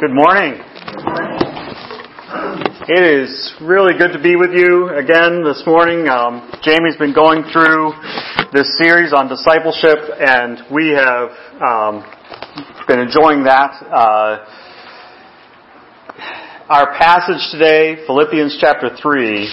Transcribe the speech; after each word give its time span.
Good 0.00 0.12
morning. 0.12 0.54
It 2.88 3.04
is 3.04 3.54
really 3.60 3.96
good 3.96 4.12
to 4.12 4.20
be 4.20 4.34
with 4.34 4.50
you 4.50 4.88
again 4.88 5.44
this 5.44 5.62
morning. 5.66 6.08
Um, 6.08 6.50
Jamie's 6.62 6.96
been 6.96 7.14
going 7.14 7.44
through 7.52 7.92
this 8.52 8.76
series 8.76 9.12
on 9.12 9.28
discipleship, 9.28 9.98
and 10.18 10.62
we 10.72 10.88
have 10.88 11.30
um, 11.62 12.04
been 12.88 12.98
enjoying 12.98 13.44
that. 13.44 13.70
Uh, 13.86 14.44
our 16.68 16.98
passage 16.98 17.52
today, 17.52 18.04
Philippians 18.04 18.58
chapter 18.60 18.90
3, 19.00 19.48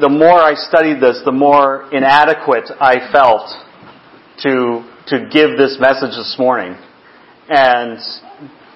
the 0.00 0.08
more 0.08 0.40
I 0.40 0.54
studied 0.54 1.02
this, 1.02 1.20
the 1.24 1.32
more 1.32 1.88
inadequate 1.92 2.70
I 2.80 3.10
felt 3.10 3.50
to, 4.42 4.84
to 5.08 5.28
give 5.32 5.58
this 5.58 5.78
message 5.80 6.14
this 6.14 6.36
morning. 6.38 6.76
And 7.48 7.98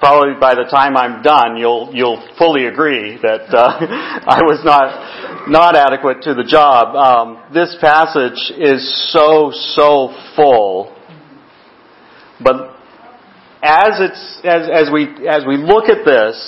probably 0.06 0.38
by 0.38 0.55
the 0.55 0.70
time 0.70 0.96
I'm 0.96 1.20
done, 1.20 1.56
you'll 1.56 1.91
you'll 1.92 2.23
fully 2.38 2.66
agree 2.66 3.19
that 3.23 3.51
uh, 3.51 3.74
I 4.38 4.38
was 4.46 4.62
not 4.62 5.51
not 5.51 5.74
adequate 5.74 6.23
to 6.23 6.34
the 6.34 6.45
job. 6.45 6.95
Um, 6.95 7.42
this 7.52 7.77
passage 7.80 8.38
is 8.56 8.87
so 9.10 9.51
so 9.51 10.15
full, 10.37 10.95
but 12.38 12.79
as 13.65 13.98
it's 13.98 14.41
as 14.45 14.70
as 14.70 14.92
we 14.95 15.10
as 15.27 15.42
we 15.42 15.56
look 15.56 15.91
at 15.91 16.07
this, 16.07 16.38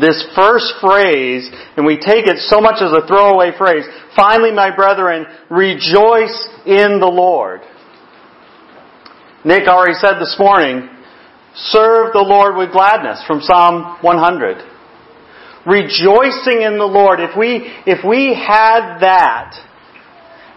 this 0.00 0.24
first 0.34 0.80
phrase, 0.80 1.50
and 1.76 1.84
we 1.84 1.96
take 2.00 2.24
it 2.24 2.38
so 2.48 2.62
much 2.62 2.80
as 2.80 2.90
a 2.90 3.06
throwaway 3.06 3.52
phrase. 3.58 3.84
Finally, 4.16 4.52
my 4.52 4.74
brethren, 4.74 5.26
rejoice 5.50 6.48
in 6.64 7.00
the 7.00 7.12
Lord. 7.12 7.60
Nick 9.44 9.68
already 9.68 9.94
said 10.00 10.18
this 10.18 10.36
morning 10.38 10.95
Serve 11.56 12.12
the 12.12 12.20
Lord 12.20 12.56
with 12.56 12.72
gladness 12.72 13.22
from 13.26 13.40
Psalm 13.40 13.96
100. 14.02 14.58
Rejoicing 15.64 16.60
in 16.60 16.76
the 16.76 16.84
Lord. 16.84 17.18
If 17.18 17.36
we, 17.36 17.72
if 17.86 18.04
we 18.04 18.34
had 18.34 18.98
that 19.00 19.56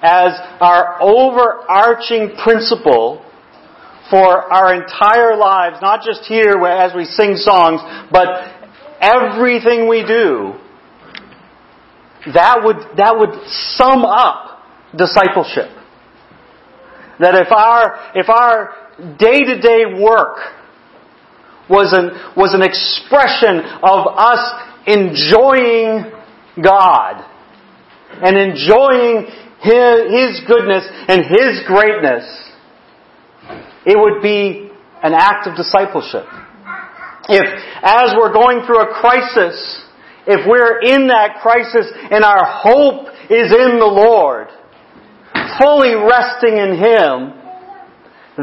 as 0.01 0.31
our 0.59 1.01
overarching 1.01 2.35
principle 2.43 3.25
for 4.09 4.51
our 4.51 4.75
entire 4.75 5.37
lives, 5.37 5.77
not 5.81 6.03
just 6.03 6.23
here 6.25 6.65
as 6.65 6.93
we 6.93 7.05
sing 7.05 7.35
songs, 7.37 7.79
but 8.11 8.27
everything 8.99 9.87
we 9.87 10.03
do, 10.05 10.53
that 12.33 12.59
would, 12.61 12.97
that 12.97 13.15
would 13.17 13.39
sum 13.47 14.03
up 14.03 14.59
discipleship. 14.97 15.71
That 17.19 17.35
if 17.35 17.51
our, 17.51 18.11
if 18.15 18.29
our 18.29 18.75
day 19.17 19.39
to 19.39 19.61
day 19.61 20.01
work 20.01 20.58
was 21.69 21.93
an, 21.93 22.09
was 22.35 22.53
an 22.53 22.61
expression 22.61 23.61
of 23.83 24.07
us 24.17 24.41
enjoying 24.87 26.11
God 26.61 27.23
and 28.21 28.35
enjoying 28.35 29.29
His, 29.61 29.95
His 30.09 30.41
goodness 30.47 30.87
and 31.07 31.23
His 31.23 31.61
greatness. 31.67 32.25
It 33.85 33.97
would 33.97 34.21
be 34.21 34.71
an 35.03 35.13
act 35.13 35.47
of 35.47 35.55
discipleship. 35.55 36.25
If, 37.29 37.45
as 37.83 38.13
we're 38.17 38.33
going 38.33 38.65
through 38.65 38.81
a 38.81 38.93
crisis, 38.99 39.85
if 40.25 40.47
we're 40.49 40.81
in 40.81 41.07
that 41.07 41.39
crisis 41.41 41.85
and 42.11 42.23
our 42.23 42.43
hope 42.43 43.07
is 43.29 43.53
in 43.53 43.77
the 43.77 43.85
Lord, 43.85 44.47
fully 45.61 45.93
resting 45.93 46.57
in 46.57 46.77
Him, 46.77 47.33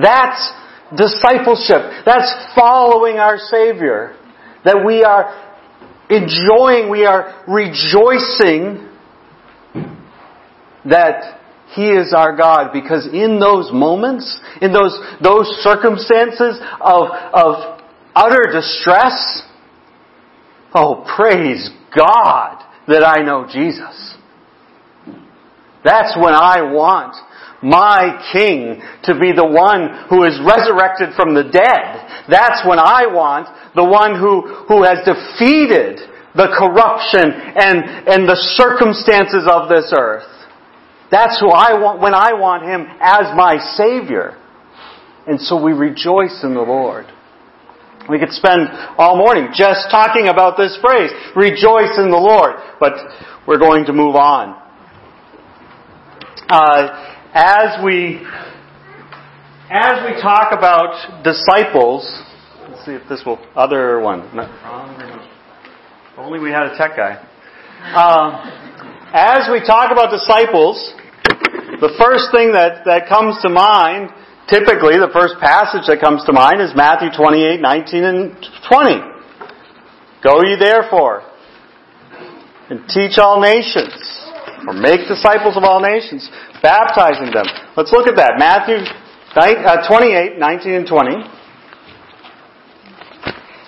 that's 0.01 0.53
discipleship. 0.95 2.05
That's 2.05 2.31
following 2.55 3.17
our 3.17 3.39
Savior. 3.39 4.17
That 4.65 4.83
we 4.85 5.03
are 5.03 5.47
enjoying, 6.11 6.91
we 6.91 7.05
are 7.05 7.45
rejoicing 7.49 8.89
that 10.85 11.41
He 11.75 11.87
is 11.91 12.15
our 12.17 12.37
God 12.37 12.73
because 12.73 13.09
in 13.13 13.41
those 13.41 13.71
moments, 13.73 14.39
in 14.61 14.73
those, 14.73 14.99
those 15.23 15.47
circumstances 15.63 16.61
of, 16.81 17.11
of 17.33 17.81
utter 18.15 18.53
distress, 18.53 19.43
oh, 20.75 21.05
praise 21.17 21.71
God 21.97 22.63
that 22.89 23.05
I 23.05 23.23
know 23.25 23.47
Jesus. 23.51 24.15
That's 25.85 26.17
when 26.17 26.35
I 26.35 26.63
want 26.63 27.15
my 27.63 28.21
King 28.33 28.83
to 29.05 29.19
be 29.19 29.33
the 29.33 29.47
one 29.47 30.09
who 30.09 30.25
is 30.25 30.37
resurrected 30.45 31.17
from 31.17 31.35
the 31.35 31.45
dead. 31.45 32.29
That's 32.29 32.67
when 32.67 32.79
I 32.79 33.07
want 33.09 33.49
the 33.75 33.85
one 33.85 34.19
who, 34.19 34.65
who 34.69 34.85
has 34.85 35.01
defeated 35.05 36.01
the 36.37 36.53
corruption 36.53 37.33
and, 37.33 38.09
and 38.09 38.29
the 38.29 38.37
circumstances 38.57 39.49
of 39.49 39.69
this 39.69 39.93
earth. 39.97 40.29
That's 41.11 41.41
who 41.41 41.51
I 41.51 41.79
want 41.81 42.01
when 42.01 42.15
I 42.15 42.35
want 42.35 42.65
Him 42.65 42.85
as 43.01 43.33
my 43.37 43.57
Savior. 43.77 44.37
And 45.27 45.41
so 45.41 45.61
we 45.63 45.73
rejoice 45.73 46.43
in 46.43 46.55
the 46.55 46.63
Lord. 46.63 47.07
We 48.09 48.19
could 48.21 48.31
spend 48.31 48.69
all 48.99 49.17
morning 49.17 49.49
just 49.53 49.91
talking 49.91 50.29
about 50.29 50.57
this 50.57 50.79
phrase, 50.81 51.11
rejoice 51.35 51.99
in 51.99 52.11
the 52.11 52.21
Lord, 52.21 52.55
but 52.79 52.93
we're 53.49 53.59
going 53.59 53.87
to 53.87 53.93
move 53.93 54.15
on. 54.15 54.63
Uh, 56.49 57.16
as 57.37 57.85
we 57.85 58.25
as 59.69 60.01
we 60.07 60.23
talk 60.23 60.57
about 60.57 61.23
disciples, 61.23 62.09
let's 62.67 62.85
see 62.87 62.93
if 62.93 63.03
this 63.11 63.25
will 63.27 63.39
other 63.55 64.01
one. 64.01 64.21
No, 64.35 64.49
only 66.17 66.39
we 66.39 66.51
had 66.51 66.73
a 66.73 66.79
tech 66.79 66.97
guy. 66.97 67.21
Um, 67.93 68.41
as 69.13 69.51
we 69.53 69.61
talk 69.61 69.93
about 69.93 70.11
disciples, 70.11 70.95
the 71.81 71.93
first 72.01 72.33
thing 72.33 72.53
that, 72.53 72.87
that 72.87 73.07
comes 73.07 73.37
to 73.43 73.51
mind, 73.51 74.09
typically 74.49 74.97
the 74.97 75.13
first 75.13 75.35
passage 75.39 75.85
that 75.93 76.01
comes 76.01 76.25
to 76.25 76.33
mind 76.33 76.63
is 76.63 76.73
Matthew 76.75 77.11
28, 77.13 77.61
19 77.61 78.05
and 78.05 78.33
20. 78.65 78.95
Go 80.25 80.41
ye 80.41 80.57
therefore 80.59 81.21
and 82.71 82.89
teach 82.89 83.19
all 83.19 83.41
nations, 83.41 83.93
or 84.67 84.73
make 84.73 85.07
disciples 85.07 85.57
of 85.57 85.63
all 85.63 85.81
nations, 85.81 86.29
baptizing 86.63 87.33
them. 87.33 87.47
Let's 87.77 87.93
look 87.93 88.07
at 88.09 88.17
that. 88.17 88.39
Matthew 88.39 88.85
uh, 89.37 89.87
28, 89.87 90.39
19 90.39 90.73
and 90.73 90.87
20. 90.87 91.13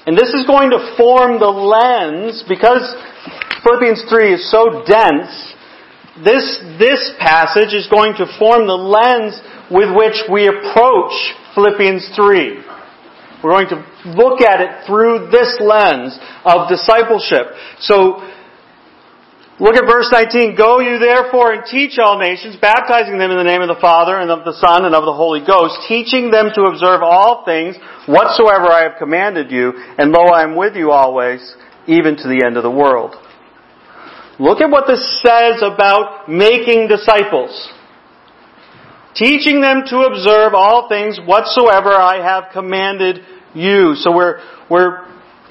And 0.07 0.17
this 0.17 0.33
is 0.33 0.47
going 0.47 0.71
to 0.71 0.97
form 0.97 1.39
the 1.39 1.53
lens, 1.53 2.43
because 2.49 2.81
Philippians 3.63 4.09
3 4.09 4.33
is 4.33 4.51
so 4.51 4.83
dense, 4.89 5.29
this, 6.25 6.65
this 6.81 7.13
passage 7.21 7.77
is 7.77 7.87
going 7.93 8.15
to 8.17 8.25
form 8.39 8.67
the 8.67 8.73
lens 8.73 9.37
with 9.71 9.93
which 9.93 10.17
we 10.33 10.49
approach 10.49 11.13
Philippians 11.55 12.09
3. 12.17 12.65
We're 13.45 13.53
going 13.53 13.69
to 13.69 13.85
look 14.17 14.41
at 14.41 14.65
it 14.65 14.87
through 14.87 15.29
this 15.31 15.61
lens 15.61 16.19
of 16.45 16.69
discipleship. 16.73 17.53
So, 17.79 18.25
Look 19.61 19.75
at 19.75 19.91
verse 19.91 20.07
19. 20.13 20.55
Go 20.55 20.79
you 20.79 21.01
therefore 21.01 21.53
and 21.53 21.65
teach 21.67 21.99
all 21.99 22.19
nations, 22.19 22.57
baptizing 22.61 23.19
them 23.19 23.33
in 23.33 23.39
the 23.39 23.45
name 23.45 23.61
of 23.61 23.67
the 23.67 23.81
Father 23.81 24.17
and 24.17 24.31
of 24.31 24.45
the 24.45 24.55
Son 24.55 24.85
and 24.85 24.95
of 24.95 25.05
the 25.05 25.13
Holy 25.13 25.41
Ghost, 25.45 25.83
teaching 25.89 26.31
them 26.31 26.51
to 26.55 26.63
observe 26.71 27.03
all 27.03 27.45
things 27.45 27.75
whatsoever 28.07 28.71
I 28.71 28.85
have 28.85 28.99
commanded 28.99 29.51
you, 29.51 29.73
and 29.99 30.13
lo, 30.13 30.31
I 30.31 30.45
am 30.45 30.55
with 30.55 30.77
you 30.77 30.93
always, 30.93 31.43
even 31.89 32.17
to 32.17 32.29
the 32.29 32.45
end 32.47 32.57
of 32.57 32.63
the 32.63 32.71
world. 32.71 33.17
Look 34.39 34.61
at 34.61 34.71
what 34.71 34.87
this 34.87 35.03
says 35.27 35.61
about 35.61 36.29
making 36.29 36.87
disciples. 36.87 37.51
Teaching 39.17 39.61
them 39.61 39.83
to 39.91 40.07
observe 40.07 40.55
all 40.55 40.89
things 40.89 41.19
whatsoever 41.19 41.91
I 41.91 42.23
have 42.23 42.53
commanded 42.53 43.19
you. 43.55 43.97
So 43.97 44.15
we're, 44.15 44.39
we're 44.71 45.09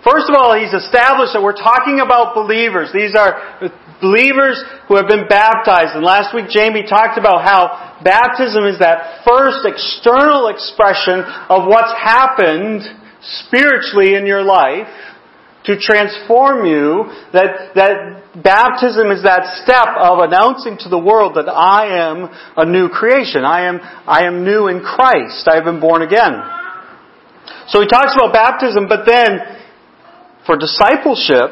First 0.08 0.30
of 0.30 0.36
all, 0.40 0.56
he's 0.56 0.72
established 0.72 1.34
that 1.34 1.44
we're 1.44 1.58
talking 1.58 2.00
about 2.00 2.32
believers. 2.32 2.94
These 2.94 3.12
are 3.12 3.60
believers 4.02 4.62
who 4.88 4.96
have 4.96 5.08
been 5.08 5.28
baptized. 5.28 5.96
And 5.96 6.04
last 6.04 6.34
week 6.34 6.50
Jamie 6.50 6.86
talked 6.88 7.18
about 7.18 7.44
how 7.44 8.00
baptism 8.04 8.66
is 8.66 8.80
that 8.80 9.26
first 9.26 9.66
external 9.66 10.48
expression 10.48 11.22
of 11.50 11.68
what's 11.68 11.94
happened 11.98 12.86
spiritually 13.22 14.16
in 14.16 14.26
your 14.26 14.44
life 14.44 14.88
to 15.66 15.78
transform 15.80 16.66
you. 16.66 17.12
That, 17.34 17.76
that 17.76 18.42
baptism 18.42 19.12
is 19.12 19.24
that 19.24 19.62
step 19.64 19.90
of 19.98 20.20
announcing 20.20 20.78
to 20.86 20.90
the 20.90 21.00
world 21.00 21.36
that 21.36 21.50
I 21.50 22.08
am 22.08 22.30
a 22.56 22.66
new 22.66 22.90
creation. 22.90 23.44
I 23.44 23.68
am, 23.68 23.80
I 23.82 24.26
am 24.26 24.46
new 24.46 24.68
in 24.68 24.82
Christ. 24.82 25.48
I 25.48 25.56
have 25.56 25.66
been 25.66 25.82
born 25.82 26.02
again. 26.02 26.40
So 27.68 27.82
he 27.82 27.88
talks 27.88 28.16
about 28.16 28.32
baptism, 28.32 28.88
but 28.88 29.06
then 29.06 29.40
for 30.46 30.56
discipleship, 30.56 31.52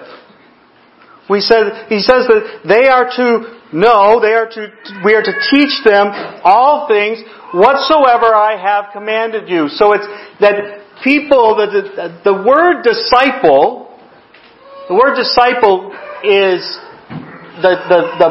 we 1.29 1.41
said, 1.41 1.89
he 1.89 1.99
says 1.99 2.29
that 2.29 2.61
they 2.67 2.87
are 2.87 3.09
to 3.09 3.55
know, 3.73 4.21
they 4.21 4.33
are 4.37 4.45
to, 4.45 4.61
we 5.03 5.13
are 5.15 5.23
to 5.23 5.35
teach 5.51 5.73
them 5.83 6.13
all 6.43 6.87
things 6.87 7.23
whatsoever 7.53 8.29
I 8.33 8.57
have 8.61 8.93
commanded 8.93 9.49
you. 9.49 9.67
So 9.69 9.93
it's 9.93 10.05
that 10.39 10.85
people, 11.03 11.57
the, 11.57 12.21
the 12.23 12.33
word 12.45 12.83
disciple, 12.83 13.89
the 14.87 14.93
word 14.93 15.17
disciple 15.17 15.91
is 16.21 16.61
the, 17.61 17.73
the, 17.89 17.99
the 18.21 18.29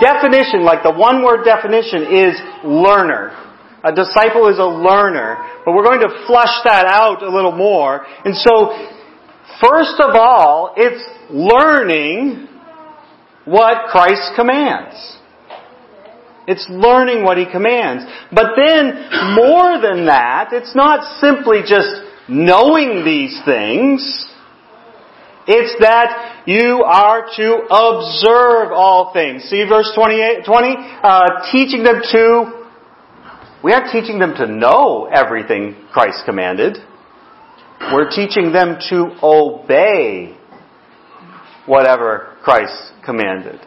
definition, 0.00 0.64
like 0.64 0.82
the 0.82 0.96
one 0.96 1.22
word 1.22 1.44
definition 1.44 2.08
is 2.08 2.34
learner. 2.64 3.36
A 3.84 3.94
disciple 3.94 4.48
is 4.48 4.58
a 4.58 4.66
learner. 4.66 5.38
But 5.64 5.72
we're 5.74 5.84
going 5.84 6.00
to 6.00 6.24
flush 6.26 6.50
that 6.64 6.86
out 6.86 7.22
a 7.22 7.30
little 7.30 7.52
more. 7.52 8.04
And 8.24 8.34
so, 8.34 8.74
first 9.60 10.00
of 10.00 10.16
all, 10.16 10.74
it's 10.76 11.04
learning 11.30 12.48
what 13.44 13.88
Christ 13.90 14.32
commands. 14.36 15.16
It's 16.46 16.66
learning 16.70 17.24
what 17.24 17.36
He 17.36 17.44
commands. 17.44 18.04
But 18.32 18.52
then, 18.56 19.10
more 19.36 19.80
than 19.80 20.06
that, 20.06 20.48
it's 20.52 20.74
not 20.74 21.20
simply 21.20 21.60
just 21.60 21.90
knowing 22.26 23.04
these 23.04 23.38
things. 23.44 24.26
It's 25.46 25.74
that 25.80 26.44
you 26.46 26.82
are 26.84 27.26
to 27.36 27.52
observe 27.68 28.72
all 28.72 29.12
things. 29.12 29.44
See 29.44 29.64
verse 29.68 29.92
28, 29.94 30.46
20? 30.46 30.76
Uh, 31.02 31.50
teaching 31.52 31.82
them 31.82 32.00
to, 32.12 32.66
we 33.62 33.72
aren't 33.72 33.92
teaching 33.92 34.18
them 34.18 34.34
to 34.36 34.46
know 34.46 35.06
everything 35.12 35.76
Christ 35.92 36.24
commanded. 36.24 36.78
We're 37.92 38.10
teaching 38.10 38.52
them 38.52 38.78
to 38.88 39.16
obey 39.22 40.37
whatever 41.68 42.34
Christ 42.42 42.92
commanded. 43.04 43.60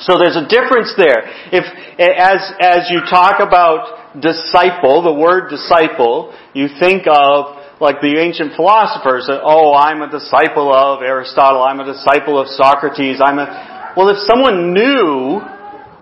So 0.00 0.16
there's 0.16 0.38
a 0.38 0.46
difference 0.46 0.94
there. 0.96 1.26
If, 1.50 1.66
as, 1.98 2.40
as 2.62 2.86
you 2.90 3.00
talk 3.10 3.42
about 3.42 4.20
disciple, 4.22 5.02
the 5.02 5.12
word 5.12 5.50
disciple, 5.50 6.32
you 6.54 6.68
think 6.78 7.06
of 7.10 7.58
like 7.80 8.00
the 8.00 8.18
ancient 8.18 8.54
philosophers 8.54 9.26
that, 9.26 9.40
oh, 9.42 9.74
I'm 9.74 10.02
a 10.02 10.10
disciple 10.10 10.74
of 10.74 11.02
Aristotle, 11.02 11.62
I'm 11.62 11.80
a 11.80 11.86
disciple 11.86 12.38
of 12.38 12.48
Socrates, 12.48 13.20
I'm 13.22 13.38
a, 13.38 13.94
well, 13.96 14.08
if 14.10 14.18
someone 14.26 14.74
knew, 14.74 15.38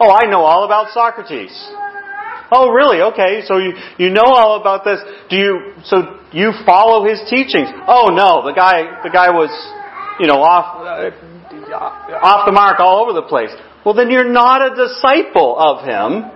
oh, 0.00 0.10
I 0.12 0.28
know 0.28 0.40
all 0.40 0.64
about 0.64 0.92
Socrates. 0.92 1.52
Oh, 2.52 2.70
really? 2.70 3.02
Okay, 3.12 3.42
so 3.44 3.58
you, 3.58 3.72
you 3.98 4.10
know 4.10 4.24
all 4.24 4.60
about 4.60 4.84
this. 4.84 5.00
Do 5.28 5.36
you, 5.36 5.72
so 5.84 6.20
you 6.32 6.52
follow 6.64 7.04
his 7.04 7.20
teachings? 7.28 7.68
Oh 7.88 8.08
no, 8.14 8.46
the 8.46 8.54
guy, 8.54 9.02
the 9.02 9.10
guy 9.10 9.30
was, 9.30 9.50
you 10.18 10.26
know, 10.26 10.42
off, 10.42 10.80
uh, 10.80 11.10
off 12.16 12.46
the 12.46 12.52
mark 12.52 12.80
all 12.80 13.02
over 13.02 13.12
the 13.12 13.26
place 13.26 13.50
well 13.86 13.94
then 13.94 14.10
you're 14.10 14.28
not 14.28 14.66
a 14.66 14.74
disciple 14.74 15.54
of 15.56 15.86
him. 15.86 16.32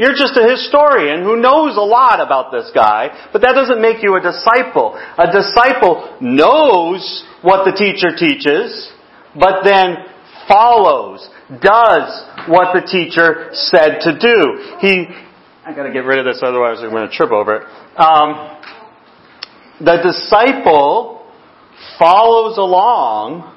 You're 0.00 0.18
just 0.18 0.36
a 0.36 0.50
historian 0.50 1.22
who 1.22 1.36
knows 1.36 1.76
a 1.76 1.80
lot 1.80 2.20
about 2.20 2.50
this 2.50 2.72
guy, 2.74 3.30
but 3.32 3.40
that 3.42 3.52
doesn't 3.52 3.80
make 3.80 4.02
you 4.02 4.16
a 4.16 4.20
disciple. 4.20 4.98
A 5.16 5.30
disciple 5.30 6.18
knows 6.20 7.24
what 7.42 7.64
the 7.64 7.70
teacher 7.70 8.18
teaches, 8.18 8.90
but 9.38 9.62
then 9.62 10.10
follows, 10.48 11.28
does 11.62 12.26
what 12.48 12.74
the 12.74 12.82
teacher 12.82 13.50
said 13.52 14.00
to 14.02 14.18
do. 14.18 14.76
He, 14.80 15.06
I 15.64 15.72
gotta 15.74 15.92
get 15.92 16.04
rid 16.04 16.18
of 16.18 16.24
this, 16.24 16.42
otherwise 16.42 16.78
I'm 16.80 16.90
gonna 16.90 17.10
trip 17.10 17.30
over 17.30 17.62
it. 17.62 17.62
Um, 17.96 18.58
the 19.80 20.02
disciple 20.02 21.17
follows 21.98 22.58
along 22.58 23.54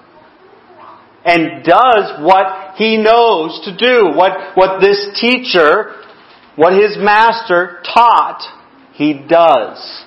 and 1.24 1.64
does 1.64 2.20
what 2.24 2.76
he 2.78 2.98
knows 2.98 3.62
to 3.66 3.76
do, 3.78 4.18
what, 4.18 4.58
what 4.58 4.82
this 4.82 5.20
teacher, 5.20 6.02
what 6.56 6.74
his 6.74 6.98
master 6.98 7.82
taught, 7.94 8.42
he 8.94 9.14
does. 9.14 10.04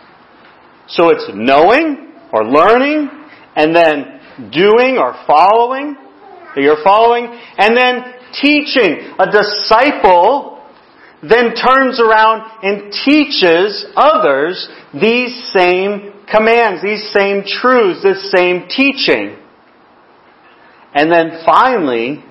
So 0.88 1.10
it's 1.10 1.30
knowing 1.32 2.12
or 2.32 2.44
learning, 2.44 3.08
and 3.56 3.74
then 3.74 4.20
doing 4.50 4.98
or 4.98 5.14
following, 5.26 5.96
you're 6.56 6.82
following, 6.82 7.26
and 7.26 7.76
then 7.76 8.02
teaching. 8.42 9.14
A 9.18 9.30
disciple 9.30 10.62
then 11.22 11.54
turns 11.54 12.00
around 12.00 12.42
and 12.62 12.92
teaches 13.04 13.86
others 13.96 14.68
these 14.92 15.52
same 15.56 16.13
commands, 16.30 16.82
these 16.82 17.10
same 17.12 17.44
truths, 17.44 18.02
this 18.02 18.30
same 18.34 18.68
teaching. 18.68 19.36
And 20.94 21.10
then 21.10 21.42
finally, 21.44 22.24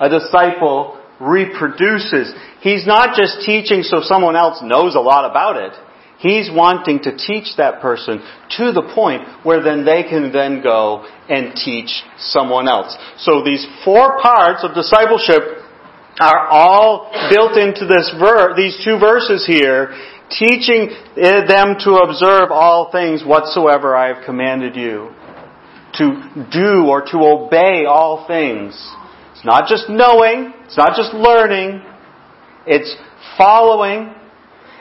a 0.00 0.08
disciple 0.08 1.00
reproduces. 1.20 2.34
He's 2.60 2.86
not 2.86 3.16
just 3.16 3.40
teaching 3.46 3.82
so 3.82 4.00
someone 4.02 4.36
else 4.36 4.60
knows 4.62 4.94
a 4.94 5.00
lot 5.00 5.30
about 5.30 5.56
it. 5.56 5.72
He's 6.18 6.50
wanting 6.50 7.00
to 7.04 7.16
teach 7.16 7.56
that 7.58 7.82
person 7.82 8.24
to 8.56 8.72
the 8.72 8.90
point 8.94 9.22
where 9.44 9.62
then 9.62 9.84
they 9.84 10.02
can 10.02 10.32
then 10.32 10.62
go 10.62 11.06
and 11.28 11.54
teach 11.54 12.02
someone 12.16 12.68
else. 12.68 12.96
So 13.18 13.44
these 13.44 13.66
four 13.84 14.18
parts 14.22 14.64
of 14.64 14.74
discipleship 14.74 15.60
are 16.18 16.48
all 16.48 17.12
built 17.28 17.58
into 17.58 17.84
this 17.84 18.12
ver- 18.18 18.56
these 18.56 18.80
two 18.82 18.98
verses 18.98 19.44
here, 19.46 19.92
teaching 20.30 20.90
eh, 21.16 21.46
them 21.46 21.76
to 21.80 21.96
observe 21.96 22.50
all 22.50 22.90
things 22.90 23.24
whatsoever 23.24 23.96
I 23.96 24.14
have 24.14 24.24
commanded 24.24 24.76
you 24.76 25.10
to 25.94 26.46
do 26.52 26.86
or 26.86 27.02
to 27.02 27.18
obey 27.18 27.84
all 27.86 28.26
things. 28.26 28.74
It's 29.32 29.44
not 29.44 29.68
just 29.68 29.88
knowing, 29.88 30.52
it's 30.64 30.76
not 30.76 30.96
just 30.96 31.14
learning, 31.14 31.82
it's 32.66 32.94
following, 33.38 34.12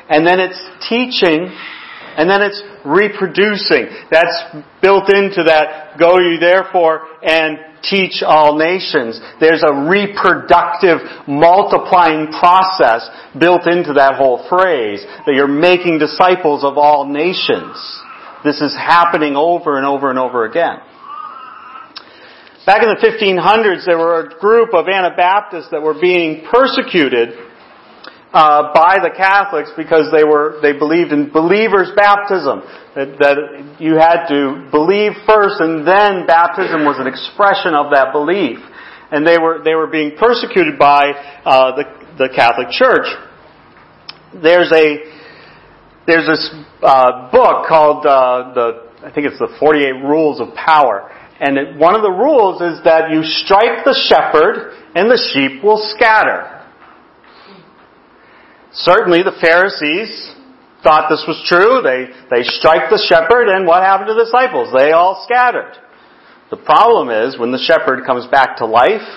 and 0.10 0.26
then 0.26 0.40
it's 0.40 0.60
teaching, 0.88 1.52
and 2.18 2.30
then 2.30 2.42
it's 2.42 2.62
reproducing. 2.86 3.88
That's 4.12 4.64
built 4.82 5.14
into 5.14 5.44
that, 5.44 5.98
go 6.00 6.20
you 6.20 6.38
therefore 6.40 7.08
and 7.24 7.58
teach 7.90 8.24
all 8.26 8.58
nations. 8.58 9.20
There's 9.40 9.64
a 9.64 9.74
reproductive, 9.90 11.00
multiplying 11.28 12.28
process 12.28 13.10
built 13.38 13.68
into 13.68 13.94
that 13.94 14.16
whole 14.16 14.48
phrase, 14.50 15.06
that 15.26 15.34
you're 15.34 15.48
making 15.48 16.00
disciples 16.00 16.64
of 16.64 16.78
all 16.78 17.06
nations. 17.06 17.78
This 18.44 18.62
is 18.62 18.76
happening 18.76 19.36
over 19.36 19.78
and 19.78 19.86
over 19.86 20.10
and 20.10 20.20
over 20.20 20.46
again. 20.46 20.78
Back 22.66 22.82
in 22.82 22.90
the 22.90 22.98
1500s, 22.98 23.86
there 23.86 23.98
were 23.98 24.22
a 24.22 24.40
group 24.40 24.74
of 24.74 24.88
Anabaptists 24.88 25.70
that 25.70 25.82
were 25.82 26.00
being 26.00 26.46
persecuted 26.52 27.38
uh, 28.36 28.74
by 28.76 29.00
the 29.00 29.16
Catholics 29.16 29.72
because 29.78 30.12
they 30.12 30.28
were 30.28 30.60
they 30.62 30.76
believed 30.76 31.16
in 31.16 31.32
believers' 31.32 31.96
baptism. 31.96 32.60
That, 32.96 33.16
that 33.20 33.38
you 33.80 33.96
had 33.96 34.28
to 34.28 34.68
believe 34.72 35.12
first, 35.28 35.60
and 35.60 35.88
then 35.88 36.28
baptism 36.28 36.84
was 36.84 37.00
an 37.00 37.08
expression 37.08 37.76
of 37.76 37.92
that 37.96 38.12
belief. 38.12 38.60
And 39.12 39.26
they 39.26 39.40
were 39.40 39.64
they 39.64 39.76
were 39.76 39.88
being 39.88 40.20
persecuted 40.20 40.78
by 40.78 41.16
uh, 41.48 41.80
the 41.80 41.86
the 42.20 42.30
Catholic 42.36 42.76
Church. 42.76 43.08
There's 44.36 44.72
a 44.76 45.00
there's 46.06 46.28
this 46.28 46.44
uh, 46.84 47.32
book 47.32 47.68
called 47.72 48.06
uh, 48.06 48.52
the 48.52 48.68
I 49.00 49.12
think 49.16 49.28
it's 49.28 49.40
the 49.40 49.56
48 49.60 50.04
Rules 50.04 50.42
of 50.42 50.54
Power 50.56 51.08
and 51.40 51.78
one 51.80 51.96
of 51.96 52.02
the 52.02 52.12
rules 52.12 52.62
is 52.62 52.84
that 52.86 53.12
you 53.12 53.20
strike 53.22 53.84
the 53.84 53.94
shepherd 54.08 54.72
and 54.96 55.12
the 55.12 55.20
sheep 55.34 55.62
will 55.62 55.82
scatter. 55.96 56.55
Certainly 58.76 59.24
the 59.24 59.38
Pharisees 59.40 60.12
thought 60.84 61.10
this 61.10 61.24
was 61.28 61.42
true. 61.48 61.82
They, 61.82 62.12
they 62.30 62.44
strike 62.44 62.92
the 62.92 63.02
shepherd 63.02 63.48
and 63.48 63.66
what 63.66 63.82
happened 63.82 64.08
to 64.08 64.14
the 64.14 64.26
disciples? 64.28 64.70
They 64.76 64.92
all 64.92 65.24
scattered. 65.24 65.74
The 66.52 66.58
problem 66.58 67.10
is 67.10 67.40
when 67.40 67.52
the 67.52 67.58
shepherd 67.58 68.06
comes 68.06 68.28
back 68.28 68.58
to 68.58 68.66
life, 68.68 69.08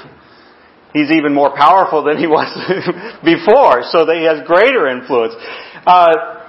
he's 0.95 1.11
even 1.11 1.35
more 1.35 1.55
powerful 1.55 2.03
than 2.03 2.17
he 2.17 2.27
was 2.27 2.49
before, 3.25 3.85
so 3.91 4.07
that 4.07 4.17
he 4.17 4.25
has 4.25 4.47
greater 4.47 4.89
influence. 4.89 5.35
Uh, 5.85 6.47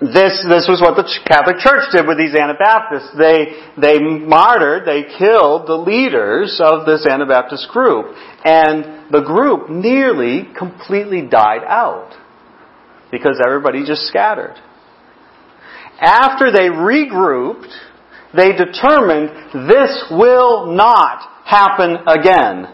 this, 0.00 0.44
this 0.48 0.68
was 0.68 0.80
what 0.80 0.96
the 0.96 1.08
Catholic 1.26 1.56
Church 1.58 1.88
did 1.92 2.06
with 2.06 2.16
these 2.16 2.34
Anabaptists. 2.34 3.16
They, 3.16 3.60
they 3.80 3.98
martyred, 3.98 4.84
they 4.84 5.04
killed 5.18 5.66
the 5.66 5.76
leaders 5.76 6.60
of 6.62 6.84
this 6.86 7.06
Anabaptist 7.06 7.68
group. 7.68 8.14
And 8.44 9.10
the 9.10 9.22
group 9.24 9.68
nearly 9.68 10.48
completely 10.56 11.22
died 11.22 11.64
out. 11.64 12.12
Because 13.10 13.40
everybody 13.44 13.84
just 13.86 14.02
scattered. 14.02 14.54
After 16.00 16.50
they 16.50 16.68
regrouped, 16.68 17.72
they 18.34 18.52
determined 18.52 19.68
this 19.68 20.04
will 20.10 20.72
not 20.74 21.22
happen 21.44 21.96
again. 22.06 22.66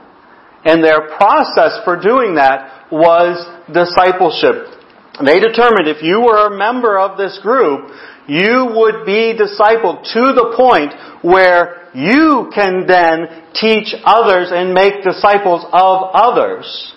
And 0.64 0.82
their 0.82 1.08
process 1.16 1.80
for 1.84 2.00
doing 2.00 2.36
that 2.36 2.88
was 2.90 3.36
discipleship 3.72 4.72
they 5.20 5.40
determined 5.40 5.88
if 5.88 6.02
you 6.02 6.20
were 6.20 6.46
a 6.46 6.56
member 6.56 6.98
of 6.98 7.18
this 7.18 7.38
group, 7.42 7.90
you 8.26 8.72
would 8.74 9.04
be 9.04 9.36
discipled 9.36 10.04
to 10.14 10.32
the 10.32 10.54
point 10.56 10.94
where 11.22 11.90
you 11.92 12.50
can 12.54 12.86
then 12.86 13.52
teach 13.52 13.94
others 14.04 14.48
and 14.50 14.72
make 14.72 15.04
disciples 15.04 15.66
of 15.72 16.10
others. 16.14 16.94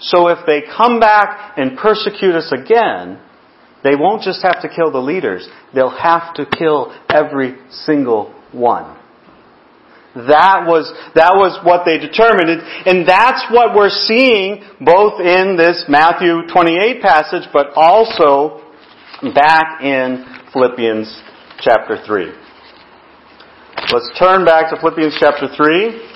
So 0.00 0.28
if 0.28 0.38
they 0.46 0.62
come 0.62 0.98
back 0.98 1.54
and 1.56 1.76
persecute 1.76 2.34
us 2.34 2.52
again, 2.52 3.20
they 3.82 3.96
won't 3.96 4.22
just 4.22 4.42
have 4.42 4.60
to 4.62 4.68
kill 4.68 4.90
the 4.90 5.00
leaders, 5.00 5.48
they'll 5.74 5.90
have 5.90 6.34
to 6.34 6.46
kill 6.46 6.94
every 7.08 7.56
single 7.70 8.34
one. 8.52 8.96
That 10.14 10.66
was, 10.66 10.90
that 11.14 11.38
was 11.38 11.54
what 11.62 11.86
they 11.86 11.94
determined. 11.96 12.50
And 12.84 13.06
that's 13.06 13.46
what 13.52 13.76
we're 13.76 13.94
seeing 13.94 14.66
both 14.82 15.20
in 15.22 15.54
this 15.56 15.86
Matthew 15.88 16.50
28 16.50 17.00
passage, 17.00 17.46
but 17.52 17.70
also 17.76 18.58
back 19.34 19.82
in 19.82 20.26
Philippians 20.52 21.06
chapter 21.60 22.02
3. 22.04 22.32
Let's 23.92 24.10
turn 24.18 24.44
back 24.44 24.70
to 24.70 24.80
Philippians 24.80 25.14
chapter 25.20 25.46
3. 25.46 26.09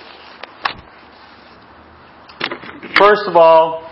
First 2.99 3.23
of 3.27 3.35
all, 3.35 3.91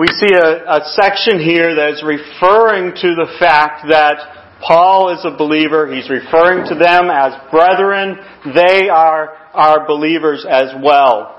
we 0.00 0.06
see 0.06 0.32
a, 0.34 0.64
a 0.64 0.80
section 0.96 1.38
here 1.38 1.74
that 1.74 1.90
is 1.90 2.02
referring 2.02 2.94
to 2.94 3.14
the 3.14 3.36
fact 3.38 3.84
that 3.90 4.56
Paul 4.66 5.12
is 5.12 5.22
a 5.26 5.36
believer. 5.36 5.92
He's 5.92 6.08
referring 6.08 6.66
to 6.68 6.74
them 6.74 7.10
as 7.10 7.34
brethren. 7.50 8.16
They 8.54 8.88
are 8.88 9.36
our 9.52 9.86
believers 9.86 10.46
as 10.48 10.72
well. 10.82 11.38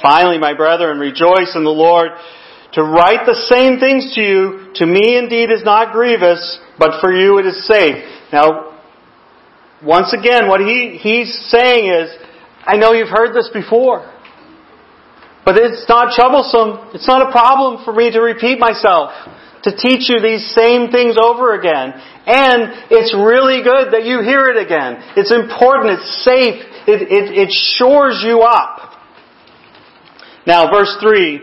Finally, 0.00 0.38
my 0.38 0.54
brethren, 0.54 0.98
rejoice 0.98 1.52
in 1.54 1.64
the 1.64 1.70
Lord. 1.70 2.08
To 2.74 2.82
write 2.82 3.26
the 3.26 3.36
same 3.52 3.78
things 3.78 4.14
to 4.14 4.20
you, 4.22 4.72
to 4.76 4.86
me 4.86 5.18
indeed 5.18 5.50
is 5.50 5.62
not 5.62 5.92
grievous, 5.92 6.58
but 6.78 7.02
for 7.02 7.12
you 7.12 7.38
it 7.38 7.44
is 7.44 7.66
safe. 7.66 8.02
Now, 8.32 8.78
once 9.84 10.14
again, 10.14 10.48
what 10.48 10.60
he, 10.60 10.98
he's 11.00 11.34
saying 11.50 11.92
is, 11.92 12.10
I 12.70 12.76
know 12.76 12.92
you've 12.92 13.10
heard 13.10 13.34
this 13.34 13.50
before. 13.52 14.06
But 15.44 15.58
it's 15.58 15.88
not 15.88 16.14
troublesome. 16.14 16.94
It's 16.94 17.08
not 17.08 17.26
a 17.26 17.32
problem 17.32 17.84
for 17.84 17.92
me 17.92 18.12
to 18.12 18.20
repeat 18.20 18.60
myself 18.60 19.10
to 19.64 19.74
teach 19.76 20.08
you 20.08 20.22
these 20.22 20.54
same 20.54 20.88
things 20.88 21.16
over 21.20 21.58
again. 21.58 21.92
And 22.30 22.86
it's 22.94 23.12
really 23.12 23.64
good 23.66 23.92
that 23.92 24.06
you 24.06 24.22
hear 24.22 24.46
it 24.48 24.56
again. 24.56 25.02
It's 25.16 25.32
important. 25.32 25.98
It's 25.98 26.22
safe. 26.22 26.62
It, 26.86 27.10
it, 27.10 27.48
it 27.48 27.50
shores 27.50 28.22
you 28.24 28.42
up. 28.42 28.94
Now, 30.46 30.70
verse 30.70 30.96
3. 31.02 31.40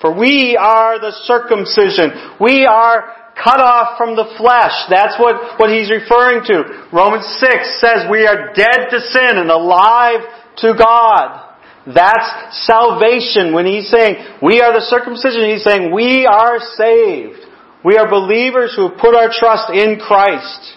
For 0.00 0.12
we 0.12 0.58
are 0.60 0.98
the 0.98 1.12
circumcision. 1.22 2.34
We 2.40 2.66
are 2.66 3.14
cut 3.38 3.60
off 3.60 3.96
from 3.96 4.16
the 4.16 4.26
flesh. 4.36 4.74
That's 4.90 5.14
what, 5.18 5.58
what 5.58 5.70
he's 5.70 5.90
referring 5.90 6.42
to. 6.50 6.88
Romans 6.92 7.26
6 7.38 7.80
says 7.80 8.10
we 8.10 8.26
are 8.26 8.52
dead 8.54 8.90
to 8.90 8.98
sin 9.00 9.38
and 9.38 9.50
alive 9.50 10.26
to 10.60 10.74
God. 10.74 11.56
That's 11.86 12.66
salvation. 12.66 13.54
When 13.54 13.64
he's 13.64 13.90
saying, 13.90 14.16
we 14.42 14.60
are 14.60 14.72
the 14.72 14.84
circumcision, 14.84 15.48
he's 15.50 15.64
saying, 15.64 15.92
we 15.92 16.26
are 16.26 16.58
saved. 16.76 17.48
We 17.84 17.96
are 17.96 18.08
believers 18.08 18.74
who 18.76 18.88
have 18.88 18.98
put 18.98 19.14
our 19.14 19.30
trust 19.32 19.72
in 19.72 19.98
Christ. 19.98 20.74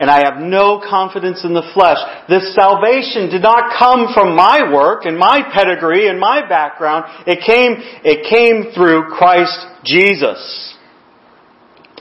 And 0.00 0.08
I 0.08 0.22
have 0.22 0.40
no 0.40 0.78
confidence 0.78 1.42
in 1.42 1.54
the 1.54 1.68
flesh. 1.74 1.98
This 2.28 2.54
salvation 2.54 3.30
did 3.30 3.42
not 3.42 3.74
come 3.76 4.14
from 4.14 4.36
my 4.36 4.72
work 4.72 5.06
and 5.06 5.18
my 5.18 5.42
pedigree 5.52 6.06
and 6.06 6.20
my 6.20 6.48
background. 6.48 7.06
It 7.26 7.42
came, 7.44 7.82
it 8.04 8.30
came 8.30 8.72
through 8.72 9.10
Christ 9.10 9.58
Jesus. 9.84 10.76